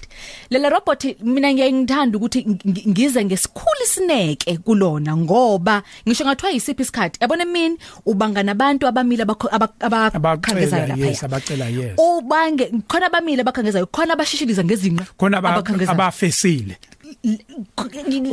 lela 0.49 0.69
robot 0.69 1.15
mina 1.25 1.49
ngiyaye 1.53 1.73
ngithanda 1.73 2.17
ukuthi 2.17 2.41
ngi- 2.45 2.85
ngize 2.89 3.25
ngesikhulu 3.25 3.81
isineke 3.83 4.57
kulona 4.57 5.17
ngoba 5.17 5.81
ngisho 6.07 6.25
ngathiwa 6.25 6.51
yisiphi 6.51 6.81
isikhathi. 6.81 7.17
Yabona 7.21 7.43
emini 7.43 7.77
ubanga 8.05 8.43
nabantu 8.43 8.85
abamile 8.87 9.23
abakho- 9.25 9.49
aba- 9.51 10.13
abakhangezayo 10.13 10.83
abacela 10.83 11.07
yes 11.07 11.21
lapha 11.21 11.25
abacela 11.25 11.65
yes. 11.69 11.97
Ubange 11.97 12.65
khona 12.87 13.05
abamile 13.09 13.41
abakhangezayo 13.41 13.85
khona 13.89 14.13
abashishiliza 14.13 14.63
ngezinqa 14.63 15.05
khona 15.17 15.37
aba- 15.41 15.49
abakhangezayo. 15.57 15.91
abafesile. 15.97 16.77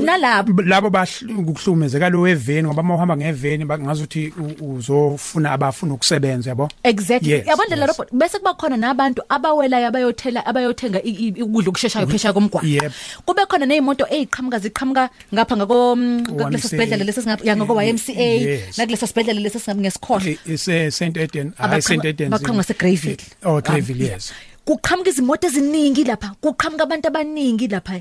Nalabo 0.04 0.62
labo 0.62 0.90
bahlukumezeka 0.90 2.10
lo 2.10 2.20
weveni 2.20 2.68
ngoba 2.68 2.82
mawuhamba 2.82 3.16
ngeveni 3.16 3.64
ngazuthi 3.64 4.32
u- 4.38 4.74
uzofuna 4.76 5.52
abafuna 5.52 5.94
ukusebenza 5.94 6.50
yabo 6.50 6.68
exactly 6.82 7.30
Yes, 7.30 7.46
yabona 7.46 7.76
la 7.76 7.86
yes. 7.86 7.96
robot 7.98 8.08
bese 8.12 8.38
kuba 8.38 8.54
khona 8.54 8.76
nabantu 8.76 9.22
abawelayo 9.28 9.86
abayothela 9.88 10.46
abayothenga 10.46 11.02
i- 11.02 11.10
i- 11.36 11.42
ukudla 11.42 11.68
okusheshayo 11.70 12.06
phesha 12.06 12.32
komgwaqo 12.32 12.66
Yep. 12.66 12.92
kube 13.26 13.46
khona 13.46 13.66
nezimoto 13.66 14.06
eziqhamuka 14.10 14.58
ziqhamuka 14.58 15.10
ngapha 15.34 15.56
ngako 15.56 15.96
kulesa 15.96 16.50
YMCA. 16.50 16.68
sibhedlela 16.68 17.04
lesi 17.04 17.22
singapha 17.22 17.44
ya 17.44 17.56
ngako 17.56 17.82
YMCA 17.82 18.28
Yes. 18.40 18.78
nakulesa 18.78 19.06
sibhedlela 19.06 19.40
lesi 19.40 19.58
singabe 19.60 19.80
ngesikhohlo 19.82 20.34
ise 20.46 20.90
St 20.90 21.16
Eden 21.16 21.52
hayi 21.58 21.80
Abaqhamuka- 21.80 22.00
St 22.00 22.04
Eden 22.04 22.28
abaqhamuka 22.32 22.62
seGreyville. 22.64 23.24
oh 23.44 23.60
Greyville 23.60 24.06
Ah, 24.10 24.12
yes 24.14 24.32
kuqhamuka 24.64 25.10
izimoto 25.10 25.46
eziningi 25.46 26.04
lapha 26.04 26.34
kuqhamuka 26.40 26.82
abantu 26.84 27.08
abaningi 27.08 27.66
lapha 27.68 28.00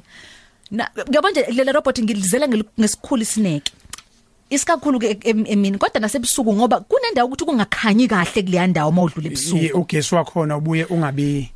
na 0.71 0.89
ngiyabona 1.09 1.31
nje 1.31 1.45
lele 1.51 1.71
robot 1.71 1.99
ngilizela 1.99 2.45
ngel- 2.47 2.65
ngesikhulu 2.79 3.21
isineke 3.21 3.71
isikakhulu 4.49 4.99
ke 4.99 5.17
em- 5.23 5.45
emini 5.47 5.77
kodwa 5.77 6.01
nasebusuku 6.01 6.53
ngoba 6.53 6.79
kunendawo 6.79 7.27
ukuthi 7.27 7.45
kungakhanyi 7.45 8.07
kahle 8.07 8.41
kuleya 8.43 8.67
ndawo 8.67 8.91
mawudlula 8.91 9.27
Ye- 9.27 9.33
ebusuku 9.33 9.77
ugesi 9.79 10.15
wakhona 10.15 10.57
ubuye 10.57 10.85
ungabi. 10.85 11.51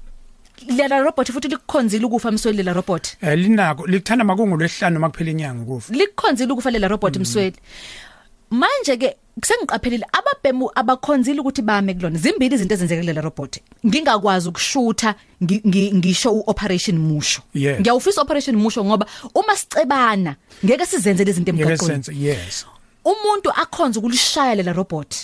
Lela 0.67 1.02
robot 1.02 1.32
futhi 1.32 1.47
likukhonzile 1.47 2.06
ukufa 2.06 2.32
msweli 2.32 2.58
lela 2.58 2.73
robot? 2.73 3.08
Eh, 3.21 3.38
linako 3.38 3.88
likuthanda 3.88 4.23
makungolwesihlanu 4.26 4.99
makuphela 4.99 5.32
inyanga 5.32 5.62
ukufa 5.63 5.93
likukhonzile 5.93 6.54
ukufa 6.54 6.71
lela 6.71 6.88
robot 6.88 7.17
msweli. 7.17 7.56
Manje 8.49 8.97
ke 8.97 9.15
kusengiqaphelile 9.41 10.06
ababhemu 10.13 10.69
abakhonzile 10.76 11.39
ukuthi 11.41 11.62
bame 11.62 11.93
kulona. 11.93 12.17
Zimbili 12.19 12.56
izinto 12.56 12.74
ezenzeka 12.74 13.02
kulela 13.02 13.22
robot 13.22 13.60
ngingakwazi 13.86 14.50
ukushutha 14.50 15.15
ngi- 15.43 15.62
ngi- 15.67 15.93
ngisho 15.93 16.32
uoperation 16.32 16.98
musho. 17.00 17.41
Yes. 17.54 17.80
ngiyawufisa 17.80 18.22
operation 18.22 18.56
musho 18.56 18.86
ngoba 18.86 19.06
uma 19.36 19.56
sicebana 19.56 20.36
ngeke 20.65 20.86
sizenze 20.86 21.24
lezi 21.26 21.36
zinto 21.36 21.52
emgaqweni. 21.52 21.78
yes. 22.28 22.65
Umuntu 23.06 23.52
akhonza 23.52 24.00
ukulishaya 24.00 24.56
lela 24.56 24.74
robot. 24.74 25.15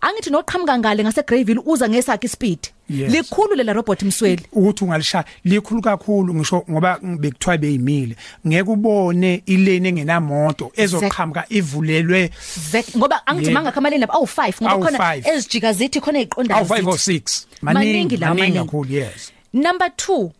Angithi 0.00 0.30
noqhamuka 0.30 0.78
ngale 0.78 1.04
ngase 1.04 1.22
Greyville 1.22 1.62
uza 1.66 1.88
ngesakhe 1.88 2.28
speed 2.28 2.58
Yes. 2.88 3.12
likhulu 3.12 3.54
lela 3.54 3.72
robot 3.72 4.02
msweli 4.02 4.46
ukuthi 4.52 4.84
ungalishaya 4.84 5.24
likhulu 5.44 5.82
kakhulu 5.82 6.34
ngisho 6.34 6.64
ngoba 6.70 6.98
bekuthiwa 6.98 7.58
beyimile 7.58 8.16
ngeke 8.46 8.70
ubone 8.70 9.42
ilane 9.46 9.88
engenamoto 9.88 10.72
ezoqhamuka 10.76 11.44
ivulelwe 11.48 12.22
Exact 12.24 12.96
ngoba 12.96 13.26
angithi 13.26 13.44
Yeah. 13.50 13.54
manga 13.54 13.72
khamaleni 13.72 14.00
lapha 14.00 14.14
awu5 14.18 14.52
ngoba 14.62 14.70
Awu 14.72 14.82
khona 14.84 14.98
five. 14.98 15.26
ezijika 15.28 15.72
zithi 15.72 16.00
khona 16.00 16.18
eziqonda 16.18 16.56
awu 16.56 16.64
5 16.66 16.88
or 16.88 16.94
6 16.98 17.46
maningi 17.62 18.16
lawa, 18.16 18.34
maningi 18.34 18.52
maningi. 18.52 18.58
kakhulu 18.58 18.92
yes 18.92 19.32
Number 19.52 19.88
2 19.88 20.30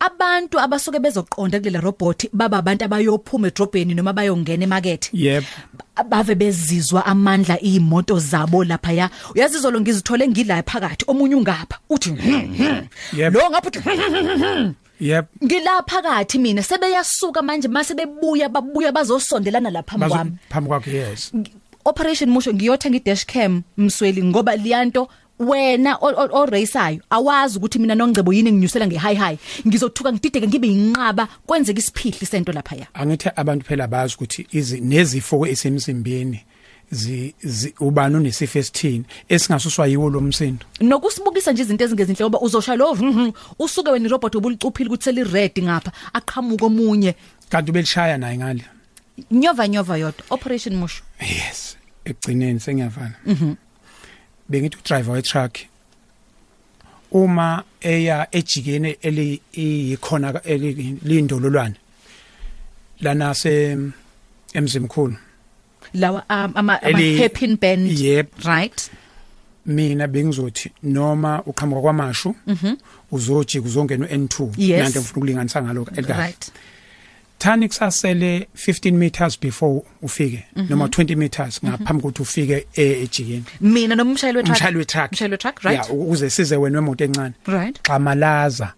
abantu 0.00 0.60
abasuke 0.60 0.98
bezoqonda 0.98 1.60
kulela 1.60 1.80
robot 1.80 2.28
baba 2.32 2.58
abantu 2.58 2.84
abayophuma 2.84 3.48
edrobheni 3.48 3.94
noma 3.94 4.12
bayongena 4.12 4.64
emarket 4.64 5.10
yep. 5.12 5.44
Bave 6.08 6.34
bezizwa 6.34 7.06
amandla 7.06 7.60
imoto 7.60 8.18
zabo 8.18 8.64
lapha 8.64 8.92
ya 8.92 9.10
uyazizwa 9.34 9.70
lo 9.70 9.80
ngizithole 9.80 10.28
ngila 10.28 10.62
phakathi 10.62 11.04
omunye 11.08 11.34
ungapha 11.34 11.78
uthi 11.90 12.10
Yep. 13.16 13.34
lo 13.34 13.50
ngapha 13.50 13.68
uthi 13.68 13.80
yep. 15.00 15.26
Ngila 15.44 15.82
phakathi 15.82 16.38
mina 16.38 16.62
sebeyasuka 16.62 17.42
manje 17.42 17.68
mase 17.68 17.94
bebuya 17.94 18.48
babuya 18.48 18.92
bazosondelana 18.92 19.70
lapha 19.70 19.98
Bazo- 19.98 20.14
kwami. 20.14 20.32
phambi 20.48 20.68
kwakhe 20.68 20.90
yes. 20.96 21.32
Operation 21.84 22.30
musho 22.30 22.52
ngiyothenga 22.54 22.96
i-dash 22.96 23.26
cam 23.26 23.62
msweli 23.76 24.22
ngoba 24.24 24.56
liyanto 24.56 25.08
wena 25.38 25.96
o- 26.00 26.14
o- 26.22 26.40
oraceayo 26.40 27.00
awazi 27.10 27.58
ukuthi 27.58 27.78
mina 27.78 27.94
nongcebo 27.94 28.32
yini 28.32 28.52
nginyusela 28.52 28.86
nge-high 28.86 29.16
high. 29.16 29.38
Ngizothuka 29.66 30.12
ngidideke 30.12 30.48
ngibe 30.48 30.68
yinqaba 30.68 31.28
kwenzeka 31.46 31.78
isiphihli 31.78 32.26
sento 32.26 32.52
lapha 32.52 32.76
ya. 32.76 32.86
Angithi 32.94 33.30
abantu 33.36 33.64
phela 33.66 33.86
bazi 33.86 34.14
ukuthi 34.14 34.46
izi 34.52 34.80
nezifo 34.80 35.46
esemzimbeni 35.46 36.40
zi, 36.90 37.34
zi 37.42 37.74
ubani 37.80 38.16
unesifo 38.16 38.58
esithini 38.58 39.04
esingasuswa 39.28 39.86
yiwo 39.86 40.10
lo 40.10 40.20
msindo? 40.20 40.66
Nokusibukisa 40.80 41.52
nje 41.52 41.62
izinto 41.62 41.84
ezingezinhle 41.84 42.24
ngoba 42.24 42.40
uzoshaya 42.40 42.76
lo 42.78 42.94
mhm, 42.94 43.30
usuke 43.58 43.90
wena 43.90 44.06
irobot 44.06 44.34
obulicuphile 44.36 44.88
ukuthi 44.88 45.04
seli-red 45.04 45.52
ngapha 45.62 45.92
aqhamuka 46.12 46.66
omunye. 46.66 47.14
Kanti 47.48 47.70
ubelishaya 47.70 48.18
naye 48.18 48.36
ngale? 48.38 48.64
Nyova 49.30 49.68
nyova 49.68 49.96
yodwa. 49.96 50.24
Operation 50.30 50.76
musho. 50.76 51.02
Yes 51.20 51.76
ekugcineni 52.04 52.60
sengiyavana 52.60 53.14
mhm. 53.26 53.52
Bengithi 54.50 54.76
udriver 54.76 55.22
truck. 55.22 55.58
Uma 57.12 57.64
eya 57.80 58.26
ejikeni 58.32 58.96
eli 59.02 59.40
ikhona 59.52 60.32
lindololwane 61.04 61.74
lana 63.00 63.34
se 63.34 63.76
emzimkhulu. 64.54 65.16
Lawa 65.94 66.22
um, 66.30 66.52
ama, 66.54 66.74
hairpin 66.82 67.56
band 67.56 67.90
Yep. 67.98 68.44
right? 68.44 68.90
Mina 69.66 70.06
bengizothi 70.08 70.70
noma 70.82 71.42
uqhamuka 71.46 71.80
kwamashu 71.80 72.34
uzojika 73.12 73.66
uzongena 73.66 74.06
u-N2 74.06 74.52
Yes. 74.58 74.82
nanto 74.82 75.00
ngifuna 75.00 75.16
ukulinganisa 75.16 75.62
ngalokho 75.62 75.94
right. 75.94 76.52
Thani 77.38 77.68
kusasele 77.68 78.48
15 78.56 78.92
meters 78.92 79.40
before 79.40 79.82
ufike 80.02 80.44
noma 80.68 80.86
20 80.86 81.16
meters 81.16 81.60
ngaphambi 81.64 82.02
kokuthi 82.02 82.22
ufike 82.22 82.66
e- 82.74 83.02
ejikeni. 83.02 83.44
Mina 83.60 83.94
nomshayeli 83.94 84.36
we-truck? 84.38 84.56
Umshayeli 84.56 84.78
we-truck. 84.78 85.12
Mshayeli 85.12 85.32
we-truck 85.32 85.60
right? 85.64 85.88
Ya 85.88 85.94
ukuze 85.94 86.30
size 86.30 86.56
wena 86.56 86.78
wemoto 86.78 87.04
encane. 87.04 87.34
Right. 87.46 87.80
Xamalaza. 87.82 88.72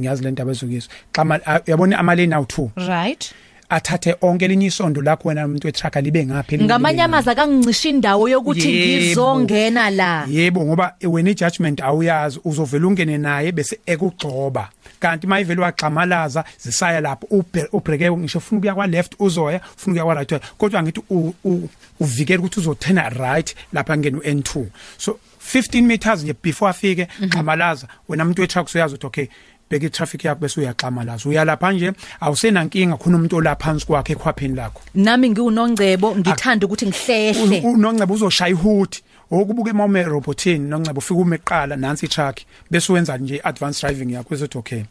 Ngiyazi 0.00 0.22
lento 0.24 0.42
abezokizwa 0.42 0.92
xama 1.12 1.40
a- 1.46 1.60
uyabona 1.66 1.98
amalane 1.98 2.36
awu2 2.36 2.68
right. 2.88 3.32
Athathe 3.76 4.14
onke 4.22 4.48
linye 4.48 4.66
isondo 4.66 5.02
lakho 5.02 5.28
wena 5.28 5.46
umuntu 5.46 5.66
wetraka 5.66 6.00
libe 6.00 6.26
ngapha 6.26 6.48
elinye 6.52 6.62
libe 6.62 6.64
ngamanyamaza 6.74 7.30
akangicisha 7.32 7.88
indawo 7.88 8.28
yokuthi 8.28 8.68
Yebo. 8.68 8.98
ngizongena 8.98 9.90
la 9.90 10.26
yebo 10.30 10.64
ngoba 10.64 10.94
wena 11.02 11.30
ijudgment 11.30 11.80
awuyazi 11.80 12.40
uzovela 12.44 12.86
ungene 12.86 13.18
naye 13.18 13.52
bese 13.52 13.78
ekugxoba 13.86 14.68
kanti 15.00 15.26
mayivele 15.26 15.60
waxamalaza 15.62 16.44
zisaya 16.62 17.00
lapho 17.00 17.26
ubhe- 17.30 17.68
ubhreke 17.72 18.10
ngisho 18.10 18.38
ufuna 18.38 18.58
ukuya 18.58 18.74
kwa 18.74 18.86
left 18.86 19.12
uzoya 19.18 19.60
ufuna 19.76 19.92
ukuya 19.92 20.04
kwa 20.04 20.14
right 20.14 20.32
uya. 20.32 20.40
kodwa 20.58 20.82
ngithi 20.82 21.00
u- 21.10 21.34
u- 21.44 21.68
uvikele 22.00 22.38
ukuthi 22.38 22.60
uzothena 22.60 23.08
right 23.08 23.54
lapha 23.72 23.96
ngene 23.98 24.16
u-N2 24.18 24.64
so 24.98 25.18
15 25.54 25.82
meters 25.82 26.22
nje 26.22 26.34
before 26.42 26.70
afike 26.70 27.08
xamalaza 27.28 27.88
wena 28.08 28.24
umuntu 28.24 28.42
we-truck 28.42 28.74
uyazi 28.74 28.94
ukuthi 28.94 29.06
okay 29.06 29.28
beka 29.72 29.86
i-traffic 29.86 30.24
yakho 30.24 30.40
bese 30.40 30.60
uyaxamalaza. 30.60 31.28
Uyalapha 31.28 31.72
nje 31.72 31.92
awusenankinga 32.20 32.96
khona 32.96 33.16
umuntu 33.16 33.36
olaphansi 33.36 33.86
kwakhe 33.86 34.12
ekhwapheni 34.12 34.54
lakho. 34.54 34.80
Nami 34.94 35.30
ngiwunongcebo 35.30 36.16
ngithanda 36.16 36.66
ukuthi 36.66 36.86
ngihlehle. 36.86 37.60
unongcebo 37.60 38.14
uzoshaya 38.14 38.50
ihuthi 38.50 39.02
okubuke 39.30 39.72
mawume 39.72 40.02
robotini 40.02 40.68
nongcebo 40.68 40.98
ufika 40.98 41.20
uma 41.20 41.36
eqala 41.36 41.76
nansi 41.76 42.06
i-truck 42.06 42.36
bese 42.70 42.92
wenza 42.92 43.18
nje 43.18 43.40
advanced 43.44 43.80
driving 43.80 44.12
yakho 44.12 44.34
ezothi 44.34 44.58
okay 44.58 44.84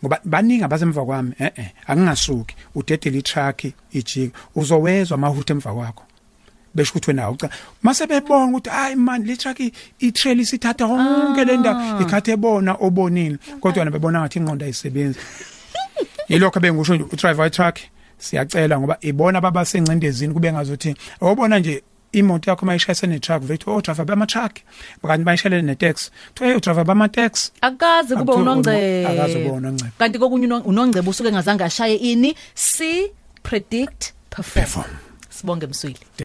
ngoba 0.00 0.20
baningi 0.24 0.64
abasemva 0.64 1.04
kwami 1.04 1.32
eh 1.38 1.52
eh 1.56 1.70
angingasuki. 1.86 2.54
Udedele 2.74 3.18
i-truck 3.18 3.64
ijika. 3.92 4.38
Uzowezwa 4.54 5.14
amahuthi 5.14 5.52
emva 5.52 5.74
kwakho. 5.74 6.05
Besho 6.76 6.90
ukuthi 6.92 7.10
wena 7.10 7.30
uca 7.30 7.48
mase 7.82 8.06
bebonga 8.06 8.56
ukuthi 8.58 8.70
hayi 8.70 8.96
man 8.96 9.24
le 9.24 9.36
truck 9.36 9.60
i-trail 10.00 10.40
isithatha 10.40 10.86
konke 10.86 11.44
le 11.44 11.56
ndawo 11.56 12.00
ikhathe 12.02 12.32
ebona 12.32 12.72
obonile. 12.80 13.38
Kodwa 13.60 13.78
wena 13.80 13.90
bebona 13.90 14.20
ngathi 14.20 14.38
ingqondo 14.38 14.64
ayisebenzi. 14.64 15.18
Yilokho 16.28 16.60
bengisho 16.60 16.94
nje 16.94 17.04
udriver 17.12 17.40
we-truck 17.44 17.78
siyacela 18.18 18.78
ngoba 18.80 18.96
ibona 19.00 19.40
baba 19.40 19.64
sengcindezini 19.64 20.34
kube 20.34 20.52
ngazuthi 20.52 20.94
awubona 21.20 21.58
nje 21.58 21.82
imoto 22.12 22.50
yakho 22.50 22.66
mayishayise 22.66 23.06
ne-truck 23.06 23.42
vethi 23.42 23.64
oh 23.70 23.80
driver 23.80 24.04
bama-truck. 24.06 24.56
Kanti 25.06 25.24
bayishayele 25.24 25.62
ne-taxi. 25.62 26.10
Kuthiwa 26.34 26.50
hey 26.50 26.60
driver 26.60 26.84
bama-taxi. 26.84 27.52
Akaze 27.60 28.16
kube 28.16 28.32
Akuthiwa 28.32 28.52
unongcebo 28.52 29.08
akaze 29.08 29.34
kube 29.38 29.50
unongcebo. 29.50 29.90
kanti 29.98 30.18
kokunye 30.18 30.46
uno- 30.46 30.58
unongcebo 30.64 31.10
usuke 31.10 31.32
ngazange 31.32 31.64
ashaye 31.64 31.96
ini? 31.96 32.34
See 32.54 33.10
predict 33.42 34.12
perform. 34.30 34.64
Perform. 34.64 34.90
sibonge 35.30 35.66
mswili 35.66 35.98